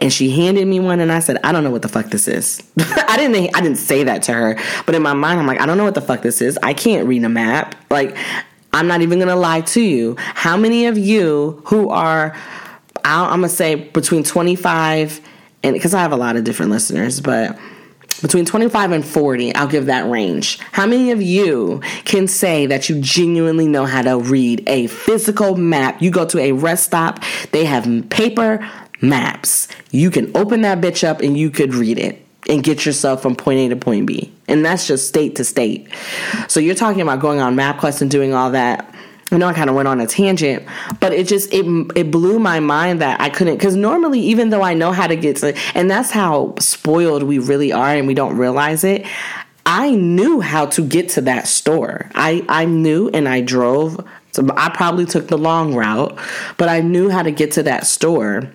and 0.00 0.12
she 0.12 0.30
handed 0.30 0.66
me 0.66 0.80
one 0.80 1.00
and 1.00 1.12
I 1.12 1.20
said, 1.20 1.38
I 1.44 1.52
don't 1.52 1.62
know 1.62 1.70
what 1.70 1.82
the 1.82 1.88
fuck 1.88 2.06
this 2.06 2.26
is. 2.26 2.62
I 2.78 3.16
didn't 3.16 3.54
I 3.54 3.60
didn't 3.60 3.78
say 3.78 4.04
that 4.04 4.22
to 4.24 4.32
her, 4.32 4.58
but 4.86 4.94
in 4.94 5.02
my 5.02 5.12
mind 5.12 5.38
I'm 5.38 5.46
like, 5.46 5.60
I 5.60 5.66
don't 5.66 5.76
know 5.76 5.84
what 5.84 5.94
the 5.94 6.00
fuck 6.00 6.22
this 6.22 6.40
is. 6.40 6.58
I 6.62 6.74
can't 6.74 7.06
read 7.06 7.22
a 7.22 7.28
map. 7.28 7.76
Like 7.90 8.16
I'm 8.72 8.86
not 8.86 9.02
even 9.02 9.18
to 9.28 9.36
lie 9.36 9.62
to 9.62 9.80
you. 9.80 10.16
How 10.18 10.56
many 10.56 10.86
of 10.86 10.96
you 10.96 11.62
who 11.66 11.90
are, 11.90 12.36
I'm 13.04 13.42
to 13.42 13.48
say 13.48 13.74
between 13.74 14.22
25 14.22 15.20
and 15.62 15.74
because 15.74 15.94
I 15.94 16.00
have 16.00 16.12
a 16.12 16.16
lot 16.16 16.36
of 16.36 16.44
different 16.44 16.70
listeners, 16.70 17.20
but 17.20 17.58
between 18.22 18.44
25 18.44 18.92
and 18.92 19.04
40, 19.04 19.54
I'll 19.54 19.66
give 19.66 19.86
that 19.86 20.08
range. 20.10 20.58
How 20.72 20.86
many 20.86 21.10
of 21.10 21.22
you 21.22 21.80
can 22.04 22.28
say 22.28 22.66
that 22.66 22.88
you 22.88 23.00
genuinely 23.00 23.66
know 23.66 23.86
how 23.86 24.02
to 24.02 24.18
read 24.18 24.62
a 24.68 24.86
physical 24.88 25.56
map? 25.56 26.02
You 26.02 26.10
go 26.10 26.26
to 26.26 26.38
a 26.38 26.52
rest 26.52 26.84
stop, 26.84 27.22
they 27.52 27.64
have 27.64 27.86
paper 28.10 28.66
maps. 29.00 29.68
You 29.90 30.10
can 30.10 30.34
open 30.36 30.60
that 30.62 30.80
bitch 30.80 31.06
up 31.06 31.20
and 31.20 31.36
you 31.36 31.50
could 31.50 31.74
read 31.74 31.98
it 31.98 32.19
and 32.48 32.62
get 32.62 32.86
yourself 32.86 33.22
from 33.22 33.36
point 33.36 33.58
A 33.58 33.68
to 33.68 33.76
point 33.76 34.06
B. 34.06 34.32
And 34.48 34.64
that's 34.64 34.86
just 34.86 35.08
state 35.08 35.36
to 35.36 35.44
state. 35.44 35.88
So 36.48 36.60
you're 36.60 36.74
talking 36.74 37.02
about 37.02 37.20
going 37.20 37.40
on 37.40 37.54
MapQuest 37.54 38.02
and 38.02 38.10
doing 38.10 38.34
all 38.34 38.50
that. 38.52 38.94
I 39.32 39.36
know 39.36 39.46
I 39.46 39.52
kind 39.52 39.70
of 39.70 39.76
went 39.76 39.86
on 39.86 40.00
a 40.00 40.06
tangent, 40.06 40.64
but 40.98 41.12
it 41.12 41.28
just 41.28 41.52
it 41.52 41.64
it 41.94 42.10
blew 42.10 42.40
my 42.40 42.58
mind 42.58 43.00
that 43.00 43.20
I 43.20 43.30
couldn't 43.30 43.54
because 43.54 43.76
normally 43.76 44.18
even 44.20 44.50
though 44.50 44.62
I 44.62 44.74
know 44.74 44.90
how 44.90 45.06
to 45.06 45.14
get 45.14 45.36
to 45.36 45.56
and 45.74 45.88
that's 45.88 46.10
how 46.10 46.54
spoiled 46.58 47.22
we 47.22 47.38
really 47.38 47.70
are 47.72 47.90
and 47.90 48.08
we 48.08 48.14
don't 48.14 48.36
realize 48.36 48.82
it. 48.82 49.06
I 49.66 49.94
knew 49.94 50.40
how 50.40 50.66
to 50.66 50.82
get 50.82 51.10
to 51.10 51.20
that 51.22 51.46
store. 51.46 52.10
I 52.14 52.44
I 52.48 52.64
knew 52.64 53.08
and 53.10 53.28
I 53.28 53.40
drove. 53.40 54.04
So 54.32 54.48
I 54.56 54.70
probably 54.70 55.06
took 55.06 55.28
the 55.28 55.38
long 55.38 55.74
route, 55.74 56.18
but 56.56 56.68
I 56.68 56.80
knew 56.80 57.08
how 57.08 57.22
to 57.22 57.30
get 57.30 57.52
to 57.52 57.62
that 57.64 57.86
store 57.86 58.50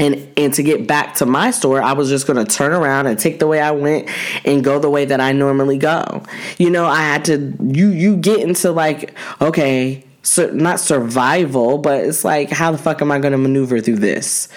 and 0.00 0.26
and 0.36 0.54
to 0.54 0.62
get 0.62 0.86
back 0.86 1.14
to 1.14 1.26
my 1.26 1.50
store 1.50 1.80
i 1.82 1.92
was 1.92 2.08
just 2.08 2.26
going 2.26 2.44
to 2.44 2.56
turn 2.56 2.72
around 2.72 3.06
and 3.06 3.18
take 3.18 3.38
the 3.38 3.46
way 3.46 3.60
i 3.60 3.70
went 3.70 4.08
and 4.44 4.64
go 4.64 4.78
the 4.80 4.90
way 4.90 5.04
that 5.04 5.20
i 5.20 5.30
normally 5.30 5.78
go. 5.78 6.22
You 6.58 6.70
know 6.70 6.86
i 6.86 7.02
had 7.02 7.24
to 7.26 7.54
you 7.60 7.88
you 7.90 8.16
get 8.16 8.40
into 8.40 8.72
like 8.72 9.14
okay 9.40 10.04
so 10.22 10.50
not 10.50 10.80
survival 10.80 11.78
but 11.78 12.04
it's 12.04 12.24
like 12.24 12.50
how 12.50 12.72
the 12.72 12.78
fuck 12.78 13.00
am 13.02 13.12
i 13.12 13.18
going 13.18 13.32
to 13.32 13.38
maneuver 13.38 13.80
through 13.80 13.96
this? 13.96 14.48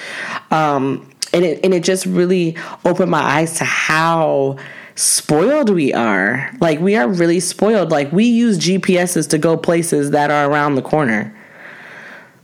Um 0.49 1.09
and 1.33 1.43
it 1.43 1.59
and 1.63 1.73
it 1.73 1.83
just 1.83 2.05
really 2.05 2.57
opened 2.85 3.11
my 3.11 3.21
eyes 3.21 3.57
to 3.57 3.65
how 3.65 4.57
spoiled 4.95 5.69
we 5.69 5.91
are. 5.91 6.51
Like 6.59 6.79
we 6.79 6.95
are 6.95 7.07
really 7.07 7.39
spoiled. 7.39 7.89
Like 7.91 8.11
we 8.11 8.25
use 8.25 8.59
gps's 8.59 9.27
to 9.27 9.37
go 9.37 9.57
places 9.57 10.11
that 10.11 10.31
are 10.31 10.49
around 10.49 10.75
the 10.75 10.81
corner 10.81 11.35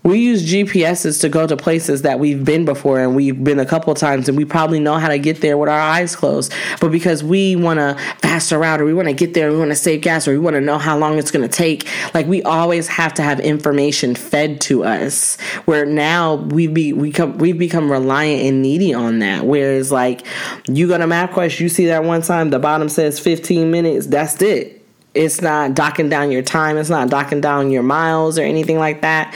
we 0.09 0.19
use 0.19 0.51
GPSs 0.51 1.21
to 1.21 1.29
go 1.29 1.45
to 1.45 1.55
places 1.55 2.01
that 2.01 2.19
we've 2.19 2.43
been 2.43 2.65
before 2.65 2.99
and 2.99 3.15
we've 3.15 3.43
been 3.43 3.59
a 3.59 3.65
couple 3.65 3.93
times 3.93 4.27
and 4.27 4.37
we 4.37 4.45
probably 4.45 4.79
know 4.79 4.95
how 4.95 5.07
to 5.07 5.19
get 5.19 5.41
there 5.41 5.57
with 5.57 5.69
our 5.69 5.79
eyes 5.79 6.15
closed. 6.15 6.53
But 6.81 6.91
because 6.91 7.23
we 7.23 7.55
want 7.55 7.79
to 7.79 7.95
fast 8.17 8.51
route 8.51 8.81
or 8.81 8.85
we 8.85 8.93
want 8.93 9.07
to 9.07 9.13
get 9.13 9.33
there 9.33 9.47
and 9.47 9.55
we 9.55 9.59
want 9.59 9.71
to 9.71 9.75
save 9.75 10.01
gas 10.01 10.27
or 10.27 10.31
we 10.31 10.39
want 10.39 10.55
to 10.55 10.61
know 10.61 10.77
how 10.77 10.97
long 10.97 11.17
it's 11.17 11.31
going 11.31 11.47
to 11.47 11.55
take, 11.55 11.87
like 12.13 12.25
we 12.25 12.41
always 12.43 12.87
have 12.87 13.13
to 13.15 13.21
have 13.21 13.39
information 13.39 14.15
fed 14.15 14.59
to 14.61 14.83
us. 14.83 15.39
Where 15.65 15.85
now 15.85 16.35
we 16.35 16.67
be 16.67 16.93
we 16.93 17.11
come 17.11 17.37
we've 17.37 17.57
become 17.57 17.91
reliant 17.91 18.43
and 18.43 18.61
needy 18.61 18.93
on 18.93 19.19
that. 19.19 19.45
Whereas 19.45 19.91
like 19.91 20.25
you 20.67 20.87
go 20.87 20.97
to 20.97 21.05
MapQuest, 21.05 21.59
you 21.59 21.69
see 21.69 21.85
that 21.87 22.03
one 22.03 22.21
time 22.21 22.49
the 22.49 22.59
bottom 22.59 22.89
says 22.89 23.19
15 23.19 23.69
minutes, 23.69 24.07
that's 24.07 24.41
it. 24.41 24.77
It's 25.13 25.41
not 25.41 25.73
docking 25.73 26.09
down 26.09 26.31
your 26.31 26.43
time, 26.43 26.77
it's 26.77 26.89
not 26.89 27.09
docking 27.09 27.41
down 27.41 27.71
your 27.71 27.83
miles 27.83 28.37
or 28.37 28.43
anything 28.43 28.77
like 28.77 29.01
that 29.01 29.35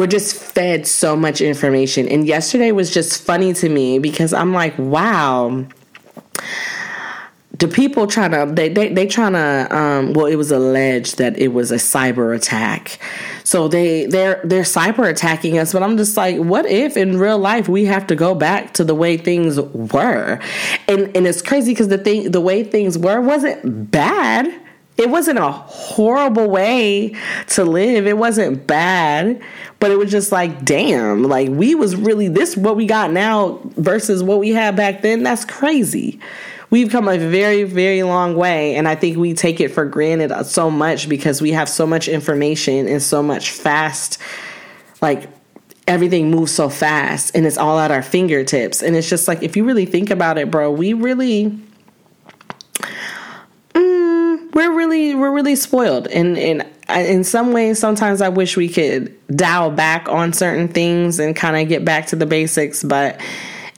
we're 0.00 0.06
just 0.06 0.34
fed 0.34 0.86
so 0.86 1.14
much 1.14 1.42
information. 1.42 2.08
And 2.08 2.26
yesterday 2.26 2.72
was 2.72 2.90
just 2.90 3.22
funny 3.22 3.52
to 3.52 3.68
me 3.68 3.98
because 3.98 4.32
I'm 4.32 4.54
like, 4.54 4.78
wow. 4.78 5.66
The 7.58 7.68
people 7.68 8.06
trying 8.06 8.30
to 8.30 8.50
they 8.50 8.70
they 8.70 8.88
they 8.88 9.06
trying 9.06 9.34
to 9.34 9.76
um 9.76 10.14
well 10.14 10.24
it 10.24 10.36
was 10.36 10.50
alleged 10.50 11.18
that 11.18 11.38
it 11.38 11.48
was 11.48 11.70
a 11.70 11.74
cyber 11.74 12.34
attack. 12.34 12.98
So 13.44 13.68
they 13.68 14.06
they're 14.06 14.40
they're 14.42 14.62
cyber 14.62 15.06
attacking 15.06 15.58
us, 15.58 15.74
but 15.74 15.82
I'm 15.82 15.98
just 15.98 16.16
like, 16.16 16.38
what 16.38 16.64
if 16.64 16.96
in 16.96 17.18
real 17.18 17.38
life 17.38 17.68
we 17.68 17.84
have 17.84 18.06
to 18.06 18.16
go 18.16 18.34
back 18.34 18.72
to 18.74 18.84
the 18.84 18.94
way 18.94 19.18
things 19.18 19.60
were? 19.60 20.40
And 20.88 21.14
and 21.14 21.26
it's 21.26 21.42
crazy 21.42 21.72
because 21.72 21.88
the 21.88 21.98
thing 21.98 22.30
the 22.30 22.40
way 22.40 22.64
things 22.64 22.96
were 22.96 23.20
wasn't 23.20 23.90
bad 23.90 24.50
it 25.00 25.08
wasn't 25.08 25.38
a 25.38 25.50
horrible 25.50 26.50
way 26.50 27.16
to 27.48 27.64
live. 27.64 28.06
It 28.06 28.18
wasn't 28.18 28.66
bad, 28.66 29.40
but 29.78 29.90
it 29.90 29.96
was 29.96 30.10
just 30.10 30.30
like, 30.30 30.62
damn, 30.62 31.22
like 31.22 31.48
we 31.48 31.74
was 31.74 31.96
really 31.96 32.28
this 32.28 32.54
what 32.54 32.76
we 32.76 32.84
got 32.84 33.10
now 33.10 33.60
versus 33.76 34.22
what 34.22 34.38
we 34.38 34.50
had 34.50 34.76
back 34.76 35.00
then. 35.00 35.22
That's 35.22 35.46
crazy. 35.46 36.20
We've 36.68 36.90
come 36.90 37.08
a 37.08 37.16
very, 37.16 37.64
very 37.64 38.02
long 38.02 38.36
way, 38.36 38.76
and 38.76 38.86
I 38.86 38.94
think 38.94 39.16
we 39.16 39.32
take 39.32 39.58
it 39.58 39.68
for 39.68 39.86
granted 39.86 40.44
so 40.44 40.70
much 40.70 41.08
because 41.08 41.40
we 41.40 41.52
have 41.52 41.68
so 41.68 41.86
much 41.86 42.06
information 42.06 42.86
and 42.86 43.02
so 43.02 43.22
much 43.22 43.52
fast, 43.52 44.18
like 45.00 45.28
everything 45.88 46.30
moves 46.30 46.52
so 46.52 46.68
fast 46.68 47.34
and 47.34 47.46
it's 47.46 47.58
all 47.58 47.78
at 47.80 47.90
our 47.90 48.02
fingertips. 48.02 48.80
And 48.80 48.94
it's 48.94 49.08
just 49.08 49.26
like, 49.26 49.42
if 49.42 49.56
you 49.56 49.64
really 49.64 49.86
think 49.86 50.10
about 50.10 50.38
it, 50.38 50.48
bro, 50.48 50.70
we 50.70 50.92
really 50.92 51.58
we're 54.60 54.76
really 54.76 55.14
we're 55.14 55.32
really 55.32 55.56
spoiled. 55.56 56.06
And 56.08 56.36
in 56.36 57.22
some 57.22 57.52
ways 57.52 57.78
sometimes 57.78 58.20
i 58.20 58.28
wish 58.28 58.56
we 58.56 58.68
could 58.68 59.16
dial 59.28 59.70
back 59.70 60.08
on 60.08 60.32
certain 60.32 60.66
things 60.66 61.20
and 61.20 61.36
kind 61.36 61.56
of 61.56 61.68
get 61.68 61.84
back 61.84 62.08
to 62.08 62.16
the 62.16 62.26
basics 62.26 62.82
but 62.82 63.20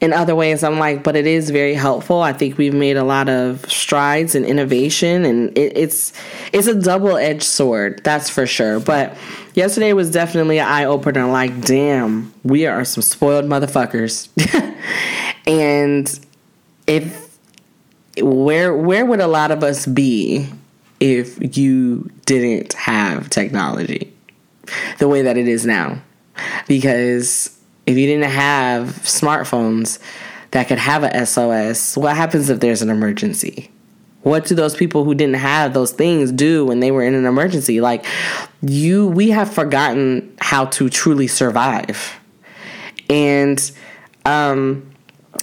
in 0.00 0.14
other 0.14 0.34
ways 0.34 0.64
i'm 0.64 0.78
like 0.78 1.02
but 1.04 1.14
it 1.14 1.26
is 1.26 1.50
very 1.50 1.74
helpful. 1.74 2.22
I 2.22 2.32
think 2.32 2.56
we've 2.56 2.72
made 2.72 2.96
a 2.96 3.04
lot 3.04 3.28
of 3.28 3.70
strides 3.70 4.34
and 4.34 4.46
in 4.46 4.52
innovation 4.52 5.26
and 5.26 5.56
it, 5.58 5.76
it's 5.76 6.14
it's 6.54 6.66
a 6.66 6.74
double-edged 6.74 7.42
sword 7.42 8.00
that's 8.02 8.30
for 8.30 8.46
sure. 8.46 8.80
But 8.80 9.14
yesterday 9.52 9.92
was 9.92 10.10
definitely 10.10 10.58
an 10.58 10.66
eye-opener 10.66 11.26
like 11.26 11.60
damn 11.60 12.32
we 12.42 12.66
are 12.66 12.84
some 12.84 13.02
spoiled 13.02 13.44
motherfuckers. 13.44 14.30
And 15.46 16.18
if 16.86 17.38
where 18.20 18.76
where 18.76 19.04
would 19.04 19.20
a 19.20 19.26
lot 19.26 19.50
of 19.50 19.62
us 19.62 19.86
be 19.86 20.48
if 21.02 21.58
you 21.58 22.08
didn't 22.26 22.74
have 22.74 23.28
technology 23.28 24.14
the 24.98 25.08
way 25.08 25.22
that 25.22 25.36
it 25.36 25.48
is 25.48 25.66
now. 25.66 26.00
Because 26.68 27.58
if 27.86 27.98
you 27.98 28.06
didn't 28.06 28.30
have 28.30 28.86
smartphones 29.02 29.98
that 30.52 30.68
could 30.68 30.78
have 30.78 31.02
a 31.02 31.26
SOS, 31.26 31.96
what 31.96 32.16
happens 32.16 32.48
if 32.48 32.60
there's 32.60 32.82
an 32.82 32.88
emergency? 32.88 33.68
What 34.22 34.46
do 34.46 34.54
those 34.54 34.76
people 34.76 35.02
who 35.02 35.16
didn't 35.16 35.34
have 35.34 35.74
those 35.74 35.90
things 35.90 36.30
do 36.30 36.64
when 36.64 36.78
they 36.78 36.92
were 36.92 37.02
in 37.02 37.14
an 37.14 37.26
emergency? 37.26 37.80
Like 37.80 38.06
you 38.60 39.08
we 39.08 39.30
have 39.30 39.52
forgotten 39.52 40.36
how 40.40 40.66
to 40.66 40.88
truly 40.88 41.26
survive. 41.26 42.20
And 43.10 43.72
um 44.24 44.91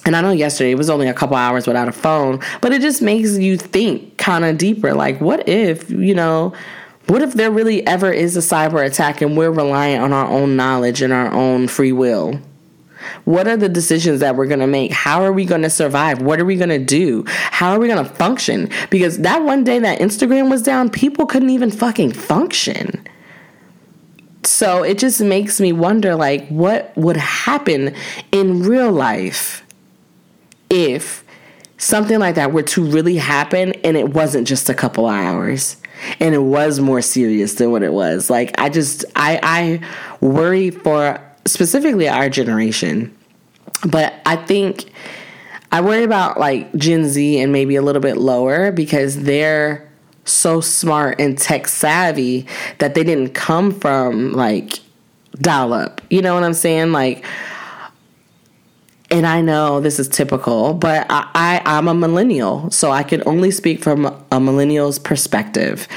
and 0.05 0.15
I 0.15 0.21
know 0.21 0.31
yesterday 0.31 0.71
it 0.71 0.77
was 0.77 0.89
only 0.89 1.07
a 1.07 1.13
couple 1.13 1.35
hours 1.35 1.67
without 1.67 1.87
a 1.87 1.91
phone, 1.91 2.39
but 2.61 2.71
it 2.71 2.81
just 2.81 3.01
makes 3.01 3.37
you 3.37 3.57
think 3.57 4.17
kind 4.17 4.45
of 4.45 4.57
deeper. 4.57 4.93
Like, 4.93 5.19
what 5.19 5.47
if, 5.47 5.89
you 5.89 6.13
know, 6.13 6.53
what 7.07 7.21
if 7.21 7.33
there 7.33 7.51
really 7.51 7.85
ever 7.87 8.11
is 8.11 8.37
a 8.37 8.39
cyber 8.39 8.85
attack 8.85 9.21
and 9.21 9.35
we're 9.35 9.51
reliant 9.51 10.03
on 10.03 10.13
our 10.13 10.27
own 10.27 10.55
knowledge 10.55 11.01
and 11.01 11.11
our 11.11 11.31
own 11.33 11.67
free 11.67 11.91
will? 11.91 12.39
What 13.25 13.47
are 13.47 13.57
the 13.57 13.69
decisions 13.69 14.19
that 14.19 14.35
we're 14.35 14.45
going 14.45 14.59
to 14.59 14.67
make? 14.67 14.91
How 14.91 15.23
are 15.23 15.33
we 15.33 15.45
going 15.45 15.61
to 15.63 15.69
survive? 15.69 16.21
What 16.21 16.39
are 16.39 16.45
we 16.45 16.55
going 16.55 16.69
to 16.69 16.83
do? 16.83 17.23
How 17.27 17.71
are 17.71 17.79
we 17.79 17.87
going 17.87 18.03
to 18.03 18.13
function? 18.13 18.69
Because 18.89 19.19
that 19.19 19.43
one 19.43 19.63
day 19.63 19.79
that 19.79 19.99
Instagram 19.99 20.49
was 20.49 20.61
down, 20.61 20.89
people 20.89 21.25
couldn't 21.25 21.49
even 21.49 21.71
fucking 21.71 22.13
function. 22.13 23.07
So 24.43 24.83
it 24.83 24.97
just 24.97 25.21
makes 25.21 25.59
me 25.59 25.71
wonder 25.71 26.15
like 26.15 26.47
what 26.49 26.95
would 26.97 27.17
happen 27.17 27.95
in 28.31 28.63
real 28.63 28.91
life 28.91 29.65
if 30.69 31.23
something 31.77 32.19
like 32.19 32.35
that 32.35 32.51
were 32.51 32.63
to 32.63 32.83
really 32.83 33.15
happen 33.15 33.73
and 33.83 33.95
it 33.95 34.09
wasn't 34.09 34.47
just 34.47 34.69
a 34.69 34.73
couple 34.73 35.07
hours 35.07 35.77
and 36.19 36.35
it 36.35 36.43
was 36.43 36.79
more 36.79 37.01
serious 37.01 37.55
than 37.55 37.71
what 37.71 37.83
it 37.83 37.93
was. 37.93 38.29
Like 38.29 38.57
i 38.59 38.69
just 38.69 39.05
i 39.15 39.39
i 39.41 40.25
worry 40.25 40.69
for 40.69 41.19
specifically 41.45 42.07
our 42.07 42.29
generation 42.29 43.15
but 43.89 44.13
i 44.25 44.35
think 44.35 44.91
i 45.71 45.79
worry 45.79 46.03
about 46.03 46.37
like 46.37 46.71
gen 46.75 47.05
z 47.05 47.39
and 47.39 47.51
maybe 47.51 47.75
a 47.75 47.81
little 47.81 48.01
bit 48.01 48.17
lower 48.17 48.71
because 48.71 49.23
they're 49.23 49.89
so 50.25 50.59
smart 50.61 51.19
and 51.19 51.37
tech 51.37 51.67
savvy 51.67 52.45
that 52.79 52.93
they 52.93 53.03
didn't 53.03 53.33
come 53.33 53.71
from 53.71 54.33
like 54.33 54.79
dial 55.37 55.73
up 55.73 56.01
you 56.09 56.21
know 56.21 56.33
what 56.33 56.43
i'm 56.43 56.53
saying? 56.53 56.91
Like 56.91 57.25
and 59.11 59.25
I 59.25 59.41
know 59.41 59.79
this 59.79 59.99
is 59.99 60.07
typical, 60.07 60.73
but 60.73 61.07
I, 61.09 61.61
I 61.65 61.77
am 61.77 61.87
a 61.87 61.93
millennial, 61.93 62.69
so 62.71 62.91
I 62.91 63.03
can 63.03 63.23
only 63.25 63.51
speak 63.51 63.83
from 63.83 64.05
a 64.31 64.39
millennial's 64.39 64.99
perspective. 64.99 65.87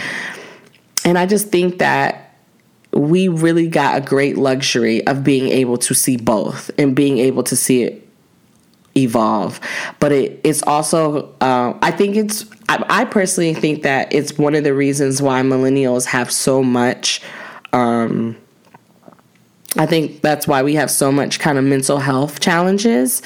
And 1.04 1.18
I 1.18 1.26
just 1.26 1.48
think 1.48 1.78
that 1.78 2.36
we 2.92 3.28
really 3.28 3.68
got 3.68 3.96
a 3.96 4.00
great 4.00 4.36
luxury 4.36 5.06
of 5.06 5.24
being 5.24 5.48
able 5.48 5.78
to 5.78 5.94
see 5.94 6.16
both 6.16 6.70
and 6.78 6.94
being 6.94 7.18
able 7.18 7.42
to 7.44 7.56
see 7.56 7.82
it 7.82 8.08
evolve. 8.96 9.60
But 9.98 10.12
it, 10.12 10.40
it's 10.44 10.62
also, 10.62 11.34
uh, 11.40 11.76
I 11.80 11.90
think 11.90 12.16
it's, 12.16 12.44
I, 12.68 12.84
I, 12.88 13.04
personally 13.06 13.54
think 13.54 13.82
that 13.82 14.12
it's 14.12 14.36
one 14.36 14.54
of 14.54 14.64
the 14.64 14.74
reasons 14.74 15.22
why 15.22 15.40
millennials 15.42 16.04
have 16.06 16.30
so 16.30 16.62
much. 16.62 17.22
Um, 17.72 18.36
I 19.78 19.86
think 19.86 20.20
that's 20.20 20.46
why 20.46 20.62
we 20.62 20.74
have 20.74 20.90
so 20.90 21.10
much 21.10 21.38
kind 21.38 21.56
of 21.56 21.64
mental 21.64 21.98
health 21.98 22.40
challenges 22.40 23.22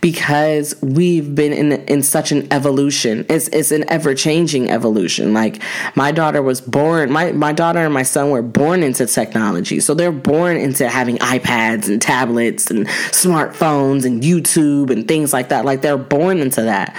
because 0.00 0.74
we've 0.80 1.34
been 1.34 1.52
in 1.52 1.72
in 1.86 2.02
such 2.02 2.32
an 2.32 2.50
evolution. 2.50 3.26
It's 3.28 3.48
it's 3.48 3.70
an 3.70 3.88
ever 3.90 4.14
changing 4.14 4.70
evolution. 4.70 5.34
Like 5.34 5.62
my 5.94 6.10
daughter 6.10 6.42
was 6.42 6.62
born 6.62 7.12
my 7.12 7.32
my 7.32 7.52
daughter 7.52 7.80
and 7.80 7.92
my 7.92 8.02
son 8.02 8.30
were 8.30 8.42
born 8.42 8.82
into 8.82 9.06
technology. 9.06 9.78
So 9.80 9.92
they're 9.92 10.12
born 10.12 10.56
into 10.56 10.88
having 10.88 11.18
iPads 11.18 11.88
and 11.88 12.00
tablets 12.00 12.70
and 12.70 12.86
smartphones 12.86 14.06
and 14.06 14.22
YouTube 14.22 14.90
and 14.90 15.06
things 15.06 15.34
like 15.34 15.50
that. 15.50 15.66
Like 15.66 15.82
they're 15.82 15.98
born 15.98 16.38
into 16.38 16.62
that. 16.62 16.96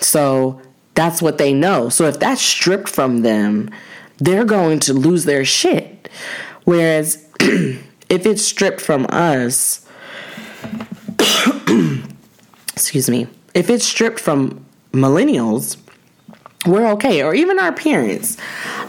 So 0.00 0.60
that's 0.94 1.22
what 1.22 1.38
they 1.38 1.52
know. 1.52 1.88
So 1.88 2.06
if 2.06 2.18
that's 2.18 2.42
stripped 2.42 2.88
from 2.88 3.22
them, 3.22 3.70
they're 4.18 4.44
going 4.44 4.80
to 4.80 4.92
lose 4.92 5.24
their 5.24 5.44
shit. 5.44 6.08
Whereas 6.64 7.24
if 8.08 8.26
it's 8.26 8.42
stripped 8.42 8.80
from 8.80 9.06
us, 9.10 9.86
excuse 12.72 13.08
me, 13.08 13.26
if 13.54 13.70
it's 13.70 13.84
stripped 13.84 14.20
from 14.20 14.64
millennials, 14.92 15.76
we're 16.66 16.86
okay. 16.92 17.22
Or 17.22 17.34
even 17.34 17.58
our 17.58 17.72
parents. 17.72 18.36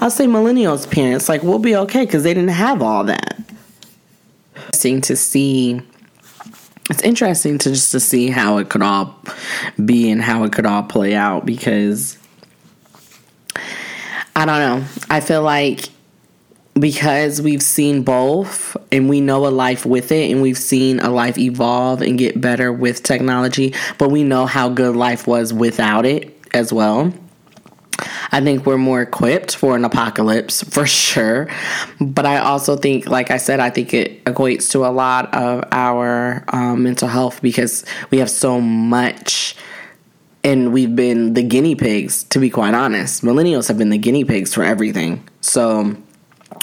I'll 0.01 0.11
say 0.11 0.25
millennials' 0.25 0.89
parents, 0.89 1.29
like, 1.29 1.43
we'll 1.43 1.59
be 1.59 1.75
okay 1.75 2.05
because 2.05 2.23
they 2.23 2.33
didn't 2.33 2.49
have 2.49 2.81
all 2.81 3.03
that. 3.05 3.39
Interesting 4.55 5.01
to 5.01 5.15
see. 5.15 5.81
It's 6.89 7.01
interesting 7.01 7.57
to 7.59 7.69
just 7.69 7.91
to 7.93 7.99
see 7.99 8.29
how 8.29 8.57
it 8.57 8.69
could 8.69 8.83
all 8.83 9.19
be 9.83 10.11
and 10.11 10.21
how 10.21 10.43
it 10.43 10.53
could 10.53 10.67
all 10.67 10.83
play 10.83 11.15
out 11.15 11.45
because 11.45 12.17
I 14.35 14.45
don't 14.45 14.59
know. 14.59 14.85
I 15.09 15.19
feel 15.19 15.41
like 15.41 15.89
because 16.79 17.41
we've 17.41 17.63
seen 17.63 18.03
both 18.03 18.75
and 18.91 19.07
we 19.07 19.21
know 19.21 19.47
a 19.47 19.49
life 19.49 19.85
with 19.85 20.11
it 20.11 20.29
and 20.31 20.41
we've 20.41 20.57
seen 20.57 20.99
a 20.99 21.09
life 21.09 21.37
evolve 21.37 22.01
and 22.01 22.17
get 22.19 22.39
better 22.39 22.71
with 22.71 23.01
technology, 23.01 23.73
but 23.97 24.11
we 24.11 24.23
know 24.23 24.45
how 24.45 24.67
good 24.67 24.95
life 24.95 25.25
was 25.25 25.53
without 25.53 26.05
it 26.05 26.37
as 26.53 26.73
well. 26.73 27.13
I 28.33 28.41
think 28.41 28.65
we're 28.65 28.77
more 28.77 29.01
equipped 29.01 29.55
for 29.55 29.77
an 29.77 29.85
apocalypse 29.85 30.63
for 30.69 30.85
sure. 30.85 31.47
But 32.01 32.25
I 32.25 32.39
also 32.39 32.75
think, 32.75 33.07
like 33.07 33.31
I 33.31 33.37
said, 33.37 33.61
I 33.61 33.69
think 33.69 33.93
it 33.93 34.23
equates 34.25 34.69
to 34.71 34.85
a 34.85 34.91
lot 34.91 35.33
of 35.33 35.63
our 35.71 36.43
um, 36.49 36.83
mental 36.83 37.07
health 37.07 37.41
because 37.41 37.85
we 38.11 38.17
have 38.17 38.29
so 38.29 38.59
much 38.59 39.55
and 40.43 40.73
we've 40.73 40.95
been 40.95 41.33
the 41.33 41.41
guinea 41.41 41.73
pigs, 41.73 42.23
to 42.25 42.39
be 42.39 42.49
quite 42.49 42.73
honest. 42.73 43.23
Millennials 43.23 43.67
have 43.69 43.77
been 43.77 43.89
the 43.89 43.97
guinea 43.97 44.25
pigs 44.25 44.53
for 44.53 44.63
everything. 44.63 45.27
So 45.41 45.95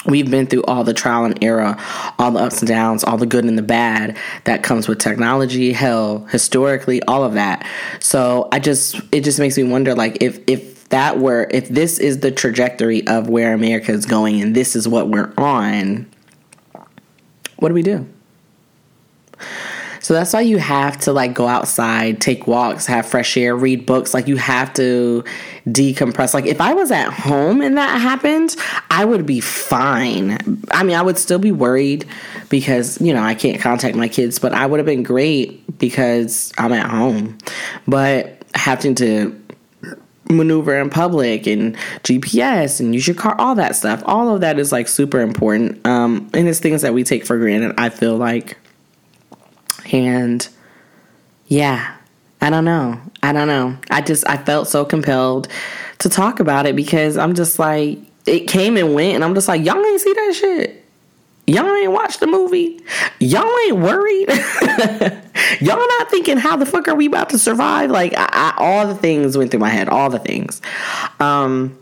we've 0.05 0.29
been 0.29 0.47
through 0.47 0.63
all 0.63 0.83
the 0.83 0.93
trial 0.93 1.25
and 1.25 1.41
error, 1.43 1.77
all 2.19 2.31
the 2.31 2.39
ups 2.39 2.59
and 2.59 2.67
downs, 2.67 3.03
all 3.03 3.17
the 3.17 3.25
good 3.25 3.45
and 3.45 3.57
the 3.57 3.63
bad 3.63 4.17
that 4.45 4.63
comes 4.63 4.87
with 4.87 4.99
technology, 4.99 5.73
hell, 5.73 6.25
historically, 6.25 7.01
all 7.03 7.23
of 7.23 7.33
that. 7.33 7.65
So 7.99 8.49
I 8.51 8.59
just 8.59 8.99
it 9.11 9.23
just 9.23 9.39
makes 9.39 9.57
me 9.57 9.63
wonder 9.63 9.95
like 9.95 10.21
if 10.21 10.39
if 10.47 10.89
that 10.89 11.19
were 11.19 11.47
if 11.51 11.69
this 11.69 11.99
is 11.99 12.19
the 12.19 12.31
trajectory 12.31 13.05
of 13.07 13.29
where 13.29 13.53
America 13.53 13.91
is 13.91 14.05
going 14.05 14.41
and 14.41 14.55
this 14.55 14.75
is 14.75 14.87
what 14.87 15.09
we're 15.09 15.33
on, 15.37 16.09
what 17.57 17.69
do 17.69 17.73
we 17.73 17.83
do? 17.83 18.07
So 20.03 20.13
that's 20.13 20.33
why 20.33 20.41
you 20.41 20.57
have 20.57 20.97
to 21.01 21.13
like 21.13 21.33
go 21.33 21.47
outside, 21.47 22.19
take 22.19 22.45
walks, 22.45 22.85
have 22.87 23.05
fresh 23.05 23.37
air, 23.37 23.55
read 23.55 23.85
books. 23.85 24.13
Like 24.13 24.27
you 24.27 24.35
have 24.35 24.73
to 24.73 25.23
decompress. 25.65 26.33
Like 26.33 26.45
if 26.45 26.59
I 26.59 26.73
was 26.73 26.91
at 26.91 27.11
home 27.11 27.61
and 27.61 27.77
that 27.77 28.01
happened, 28.01 28.53
I 28.91 29.05
would 29.05 29.25
be 29.25 29.39
fine. 29.39 30.61
I 30.71 30.83
mean, 30.83 30.97
I 30.97 31.01
would 31.01 31.17
still 31.17 31.39
be 31.39 31.53
worried 31.53 32.05
because, 32.49 32.99
you 32.99 33.13
know, 33.13 33.23
I 33.23 33.33
can't 33.33 33.61
contact 33.61 33.95
my 33.95 34.09
kids, 34.09 34.39
but 34.39 34.51
I 34.51 34.65
would 34.65 34.77
have 34.77 34.85
been 34.85 35.03
great 35.03 35.79
because 35.79 36.51
I'm 36.57 36.73
at 36.73 36.89
home. 36.89 37.37
But 37.87 38.43
having 38.55 38.95
to 38.95 39.39
maneuver 40.29 40.77
in 40.79 40.89
public 40.89 41.47
and 41.47 41.77
GPS 42.03 42.81
and 42.81 42.93
use 42.93 43.07
your 43.07 43.15
car, 43.15 43.35
all 43.39 43.55
that 43.55 43.75
stuff. 43.75 44.03
All 44.05 44.33
of 44.35 44.41
that 44.41 44.59
is 44.59 44.73
like 44.73 44.89
super 44.89 45.21
important. 45.21 45.85
Um, 45.87 46.29
and 46.33 46.47
it's 46.47 46.59
things 46.59 46.81
that 46.81 46.93
we 46.93 47.05
take 47.05 47.25
for 47.25 47.37
granted, 47.37 47.75
I 47.77 47.89
feel 47.89 48.17
like. 48.17 48.57
And 49.91 50.47
yeah, 51.47 51.95
I 52.41 52.49
don't 52.49 52.65
know. 52.65 52.99
I 53.21 53.33
don't 53.33 53.47
know. 53.47 53.77
I 53.89 54.01
just, 54.01 54.27
I 54.27 54.37
felt 54.37 54.67
so 54.67 54.85
compelled 54.85 55.47
to 55.99 56.09
talk 56.09 56.39
about 56.39 56.65
it 56.65 56.75
because 56.75 57.17
I'm 57.17 57.35
just 57.35 57.59
like, 57.59 57.99
it 58.25 58.47
came 58.47 58.77
and 58.77 58.93
went, 58.93 59.15
and 59.15 59.23
I'm 59.23 59.33
just 59.35 59.47
like, 59.47 59.63
y'all 59.63 59.83
ain't 59.83 60.01
see 60.01 60.13
that 60.13 60.35
shit. 60.35 60.83
Y'all 61.45 61.73
ain't 61.75 61.91
watched 61.91 62.21
the 62.21 62.27
movie. 62.27 62.79
Y'all 63.19 63.53
ain't 63.67 63.77
worried. 63.77 64.29
Y'all 65.59 65.87
not 65.99 66.09
thinking 66.09 66.37
how 66.37 66.55
the 66.55 66.65
fuck 66.65 66.87
are 66.87 66.95
we 66.95 67.05
about 67.07 67.29
to 67.31 67.37
survive? 67.37 67.91
Like 67.91 68.13
I, 68.15 68.29
I, 68.31 68.53
all 68.57 68.87
the 68.87 68.95
things 68.95 69.37
went 69.37 69.51
through 69.51 69.59
my 69.59 69.69
head. 69.69 69.89
All 69.89 70.09
the 70.09 70.19
things. 70.19 70.61
Um, 71.19 71.77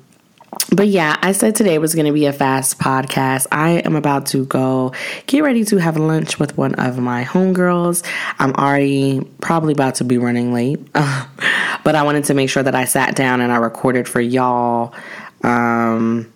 but 0.73 0.87
yeah, 0.87 1.15
I 1.21 1.31
said 1.31 1.55
today 1.55 1.77
was 1.77 1.95
going 1.95 2.07
to 2.07 2.11
be 2.11 2.25
a 2.25 2.33
fast 2.33 2.77
podcast. 2.77 3.47
I 3.51 3.79
am 3.79 3.95
about 3.95 4.25
to 4.27 4.45
go 4.45 4.93
get 5.27 5.43
ready 5.43 5.63
to 5.65 5.77
have 5.77 5.95
lunch 5.95 6.39
with 6.39 6.57
one 6.57 6.75
of 6.75 6.99
my 6.99 7.23
homegirls. 7.23 8.05
I'm 8.37 8.53
already 8.55 9.21
probably 9.39 9.71
about 9.71 9.95
to 9.95 10.03
be 10.03 10.17
running 10.17 10.53
late, 10.53 10.91
but 10.93 11.95
I 11.95 12.03
wanted 12.03 12.25
to 12.25 12.33
make 12.33 12.49
sure 12.49 12.63
that 12.63 12.75
I 12.75 12.83
sat 12.83 13.15
down 13.15 13.39
and 13.39 13.51
I 13.51 13.57
recorded 13.57 14.09
for 14.09 14.19
y'all. 14.19 14.93
Um, 15.43 16.31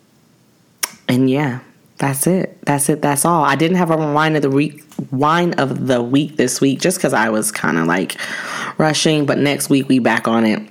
and 1.08 1.28
yeah, 1.28 1.60
that's 1.98 2.26
it. 2.26 2.58
That's 2.64 2.88
it. 2.88 3.02
That's 3.02 3.26
all. 3.26 3.44
I 3.44 3.54
didn't 3.54 3.76
have 3.76 3.90
a 3.90 3.96
wine 3.96 4.34
of 4.36 4.42
the 4.42 4.50
week 4.50 4.82
wine 5.10 5.52
of 5.54 5.88
the 5.88 6.02
week 6.02 6.36
this 6.36 6.58
week 6.58 6.80
just 6.80 6.96
because 6.96 7.12
I 7.12 7.28
was 7.28 7.52
kind 7.52 7.76
of 7.76 7.86
like 7.86 8.18
rushing. 8.78 9.26
But 9.26 9.38
next 9.38 9.68
week 9.68 9.88
we 9.88 9.98
back 9.98 10.26
on 10.26 10.46
it 10.46 10.62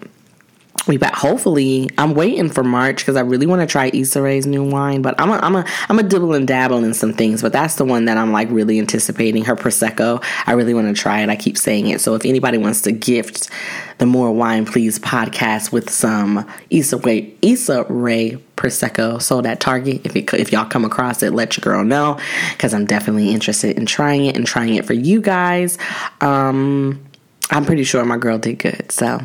back. 0.88 1.16
Hopefully, 1.16 1.90
I'm 1.98 2.14
waiting 2.14 2.50
for 2.50 2.64
March 2.64 2.98
because 2.98 3.16
I 3.16 3.22
really 3.22 3.46
want 3.46 3.62
to 3.62 3.68
try 3.68 3.90
Issa 3.94 4.22
Rae's 4.22 4.46
new 4.46 4.64
wine. 4.64 5.02
But 5.02 5.20
I'm 5.20 5.30
a, 5.30 5.38
I'm 5.38 5.56
a 5.56 5.66
I'm 5.90 6.00
a 6.00 6.04
dibble 6.04 6.34
and 6.34 6.48
dabble 6.48 6.84
in 6.84 6.94
some 6.94 7.14
things. 7.14 7.42
But 7.42 7.52
that's 7.52 7.76
the 7.76 7.86
one 7.86 8.06
that 8.06 8.18
I'm 8.18 8.32
like 8.32 8.50
really 8.52 8.80
anticipating. 8.80 9.44
Her 9.46 9.56
prosecco. 9.56 10.24
I 10.46 10.54
really 10.54 10.74
want 10.74 10.96
to 10.96 11.00
try 11.00 11.22
it. 11.22 11.30
I 11.30 11.36
keep 11.36 11.58
saying 11.58 11.88
it. 11.88 12.02
So 12.02 12.16
if 12.16 12.26
anybody 12.26 12.58
wants 12.58 12.82
to 12.82 12.92
gift 12.92 13.50
the 13.98 14.06
More 14.06 14.32
Wine 14.32 14.66
Please 14.66 15.00
podcast 15.00 15.72
with 15.72 15.90
some 15.90 16.48
Issa 16.70 16.98
Rae 16.98 17.34
Issa 17.42 17.86
Rae 17.90 18.38
prosecco 18.56 19.22
sold 19.22 19.46
at 19.46 19.60
Target, 19.60 20.06
if 20.06 20.16
it, 20.16 20.34
if 20.34 20.52
y'all 20.52 20.66
come 20.66 20.86
across 20.86 21.24
it, 21.24 21.34
let 21.34 21.58
your 21.58 21.64
girl 21.64 21.84
know 21.84 22.20
because 22.52 22.74
I'm 22.74 22.86
definitely 22.86 23.32
interested 23.32 23.78
in 23.78 23.86
trying 23.86 24.26
it 24.26 24.36
and 24.36 24.46
trying 24.46 24.76
it 24.76 24.86
for 24.86 24.94
you 24.94 25.22
guys. 25.22 25.78
Um, 26.22 27.04
I'm 27.52 27.66
pretty 27.66 27.84
sure 27.84 28.04
my 28.06 28.18
girl 28.18 28.38
did 28.38 28.60
good. 28.60 28.92
So 28.92 29.20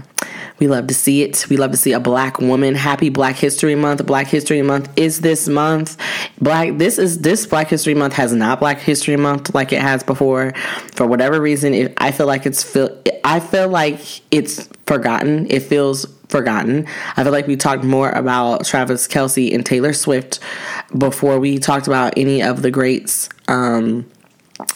we 0.59 0.69
love 0.69 0.87
to 0.89 0.95
see 0.95 1.23
it. 1.23 1.47
We 1.49 1.57
love 1.57 1.71
to 1.71 1.77
see 1.77 1.93
a 1.93 2.01
black 2.01 2.39
woman. 2.39 2.75
Happy 2.75 3.09
Black 3.09 3.37
History 3.37 3.75
Month. 3.75 4.05
Black 4.07 4.27
History 4.27 4.63
Month 4.63 4.91
is 4.97 5.21
this 5.21 5.49
month. 5.49 5.97
Black 6.41 6.77
this 6.79 6.99
is 6.99 7.21
this 7.21 7.47
Black 7.47 7.69
History 7.69 7.95
Month 7.95 8.15
has 8.15 8.33
not 8.33 8.61
Black 8.61 8.79
History 8.79 9.17
Month 9.17 9.55
like 9.55 9.73
it 9.73 9.81
has 9.81 10.03
before. 10.03 10.53
For 10.93 11.07
whatever 11.07 11.41
reason, 11.41 11.75
it, 11.75 11.95
I 11.99 12.13
feel 12.13 12.27
like 12.27 12.47
it's 12.47 12.63
feel 12.63 13.03
I 13.25 13.41
feel 13.41 13.69
like 13.69 14.01
it's 14.31 14.69
forgotten. 14.87 15.47
It 15.51 15.63
feels 15.63 16.07
forgotten. 16.29 16.87
I 17.17 17.23
feel 17.23 17.33
like 17.33 17.47
we 17.47 17.57
talked 17.57 17.85
more 17.85 18.11
about 18.11 18.65
Travis 18.65 19.09
Kelce 19.09 19.55
and 19.55 19.65
Taylor 19.65 19.93
Swift 19.93 20.41
before 20.97 21.39
we 21.39 21.59
talked 21.59 21.87
about 21.87 22.15
any 22.17 22.43
of 22.43 22.63
the 22.63 22.71
greats. 22.71 23.29
Um, 23.49 24.11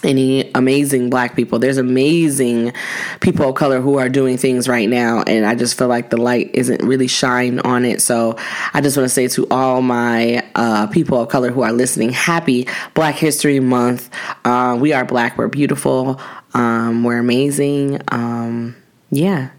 any 0.02 0.50
amazing 0.54 1.10
black 1.10 1.36
people. 1.36 1.58
There's 1.58 1.78
amazing 1.78 2.72
people 3.20 3.48
of 3.48 3.54
color 3.54 3.80
who 3.80 3.98
are 3.98 4.08
doing 4.08 4.36
things 4.36 4.68
right 4.68 4.88
now, 4.88 5.22
and 5.22 5.46
I 5.46 5.54
just 5.54 5.76
feel 5.76 5.88
like 5.88 6.10
the 6.10 6.16
light 6.16 6.50
isn't 6.54 6.82
really 6.82 7.08
shine 7.08 7.60
on 7.60 7.84
it. 7.84 8.00
So 8.02 8.36
I 8.72 8.80
just 8.80 8.96
want 8.96 9.06
to 9.06 9.14
say 9.14 9.28
to 9.28 9.46
all 9.50 9.82
my 9.82 10.46
uh, 10.54 10.86
people 10.88 11.20
of 11.20 11.28
color 11.28 11.50
who 11.50 11.62
are 11.62 11.72
listening, 11.72 12.10
happy 12.10 12.68
Black 12.94 13.14
History 13.16 13.60
Month. 13.60 14.10
Uh, 14.44 14.76
we 14.80 14.92
are 14.92 15.04
black, 15.04 15.38
we're 15.38 15.48
beautiful, 15.48 16.20
um, 16.54 17.04
we're 17.04 17.18
amazing. 17.18 18.00
Um, 18.08 18.76
yeah 19.10 19.50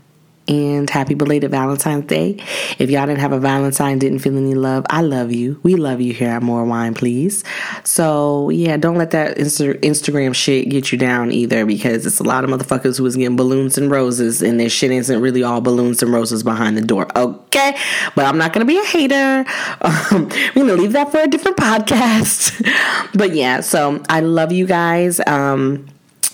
and 0.48 0.90
happy 0.90 1.14
belated 1.14 1.52
Valentine's 1.52 2.06
Day. 2.06 2.38
If 2.78 2.90
y'all 2.90 3.06
didn't 3.06 3.20
have 3.20 3.32
a 3.32 3.40
Valentine, 3.40 4.00
didn't 4.00 4.20
feel 4.20 4.38
any 4.38 4.54
love, 4.54 4.86
I 4.90 5.02
love 5.02 5.32
you. 5.32 5.60
We 5.64 5.76
love 5.76 6.02
you 6.02 6.14
here 6.14 6.30
at 6.30 6.44
More 6.44 6.64
Wine, 6.66 6.94
please. 6.94 7.44
So 7.84 8.50
yeah, 8.50 8.78
don't 8.78 8.98
let 8.98 9.12
that 9.12 9.38
Insta- 9.38 9.80
Instagram 9.82 10.36
shit 10.36 10.70
get 10.70 10.92
you 10.92 10.98
down 10.98 11.32
either, 11.32 11.66
because 11.66 12.06
it's 12.06 12.20
a 12.20 12.24
lot 12.24 12.44
of 12.44 12.50
motherfuckers 12.50 12.98
who 12.98 13.06
is 13.06 13.16
getting 13.16 13.36
balloons 13.36 13.78
and 13.78 13.90
roses, 13.90 14.42
and 14.42 14.60
their 14.60 14.70
shit 14.70 14.92
isn't 14.92 15.22
really 15.22 15.44
all 15.44 15.62
balloons 15.62 16.04
and 16.04 16.12
roses 16.14 16.44
behind 16.44 16.78
the 16.78 16.82
door. 16.82 17.08
Okay, 17.18 17.76
but 18.16 18.26
I'm 18.26 18.38
not 18.38 18.54
gonna 18.54 18.66
be 18.66 18.80
a 18.80 18.86
hater. 18.86 19.46
Um, 19.82 20.30
we're 20.56 20.66
gonna 20.66 20.74
leave 20.82 20.94
that 20.94 21.12
for 21.12 21.20
a 21.20 21.28
different 21.28 21.58
podcast. 21.66 22.66
but 23.14 23.34
yeah, 23.34 23.60
so 23.62 24.02
I 24.10 24.20
love 24.22 24.52
you 24.52 24.66
guys. 24.66 25.20
Um, 25.28 25.88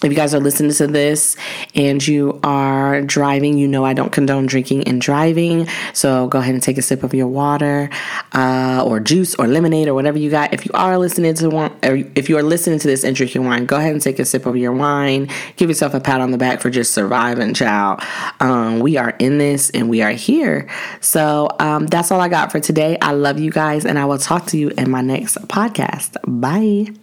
if 0.04 0.12
you 0.12 0.16
guys 0.16 0.34
are 0.34 0.40
listening 0.40 0.72
to 0.74 0.88
this 0.88 1.36
and 1.76 2.06
you 2.06 2.40
are 2.44 3.02
driving, 3.02 3.58
you 3.58 3.68
know 3.68 3.86
I 3.86 3.94
don't 3.94 4.12
condone 4.12 4.46
drinking 4.46 4.88
and 4.88 5.00
driving. 5.00 5.68
So 5.94 6.28
go 6.28 6.40
ahead 6.40 6.54
and 6.54 6.64
take 6.64 6.78
a 6.78 6.82
sip 6.82 7.04
of 7.04 7.14
your 7.14 7.28
water, 7.28 7.90
uh, 8.34 8.84
or 8.86 9.00
juice, 9.00 9.36
or 9.36 9.48
lemonade, 9.48 9.88
or 9.88 9.94
whatever 9.94 10.18
you 10.18 10.30
got. 10.30 10.54
If 10.54 10.66
you 10.66 10.72
are 10.74 10.98
listening 10.98 11.34
to 11.36 11.50
one, 11.50 11.72
if 11.84 12.30
you 12.30 12.38
are 12.38 12.44
listening 12.44 12.80
to 12.80 12.88
this 12.88 13.04
and 13.04 13.16
drinking 13.16 13.46
wine, 13.46 13.66
go 13.66 13.78
ahead 13.78 13.92
and 13.92 14.02
take 14.02 14.20
a 14.20 14.26
sip 14.26 14.46
of 14.46 14.58
your 14.58 14.72
wine. 14.72 15.30
Give 15.56 15.70
yourself 15.70 15.94
a 15.94 16.00
pat 16.00 16.22
on 16.22 16.32
the 16.32 16.38
back 16.38 16.62
for 16.62 16.70
just 16.70 16.94
surviving, 16.94 17.54
child. 17.54 18.02
Um, 18.40 18.80
we 18.80 18.98
are 18.98 19.12
in 19.20 19.38
this 19.38 19.70
and 19.72 19.90
we 19.90 20.02
are 20.02 20.12
here. 20.12 20.68
So 21.00 21.50
um, 21.60 21.88
that's 21.88 22.12
all 22.12 22.22
I 22.22 22.30
got 22.30 22.52
for 22.52 22.60
today. 22.60 22.98
I 23.02 23.12
love 23.12 23.40
you 23.40 23.52
guys, 23.52 23.86
and 23.86 24.00
I 24.00 24.06
will 24.06 24.18
talk 24.18 24.48
to 24.48 24.58
you 24.58 24.70
in 24.70 24.90
my 24.90 25.02
next 25.02 25.38
podcast. 25.48 26.18
Bye. 26.26 26.94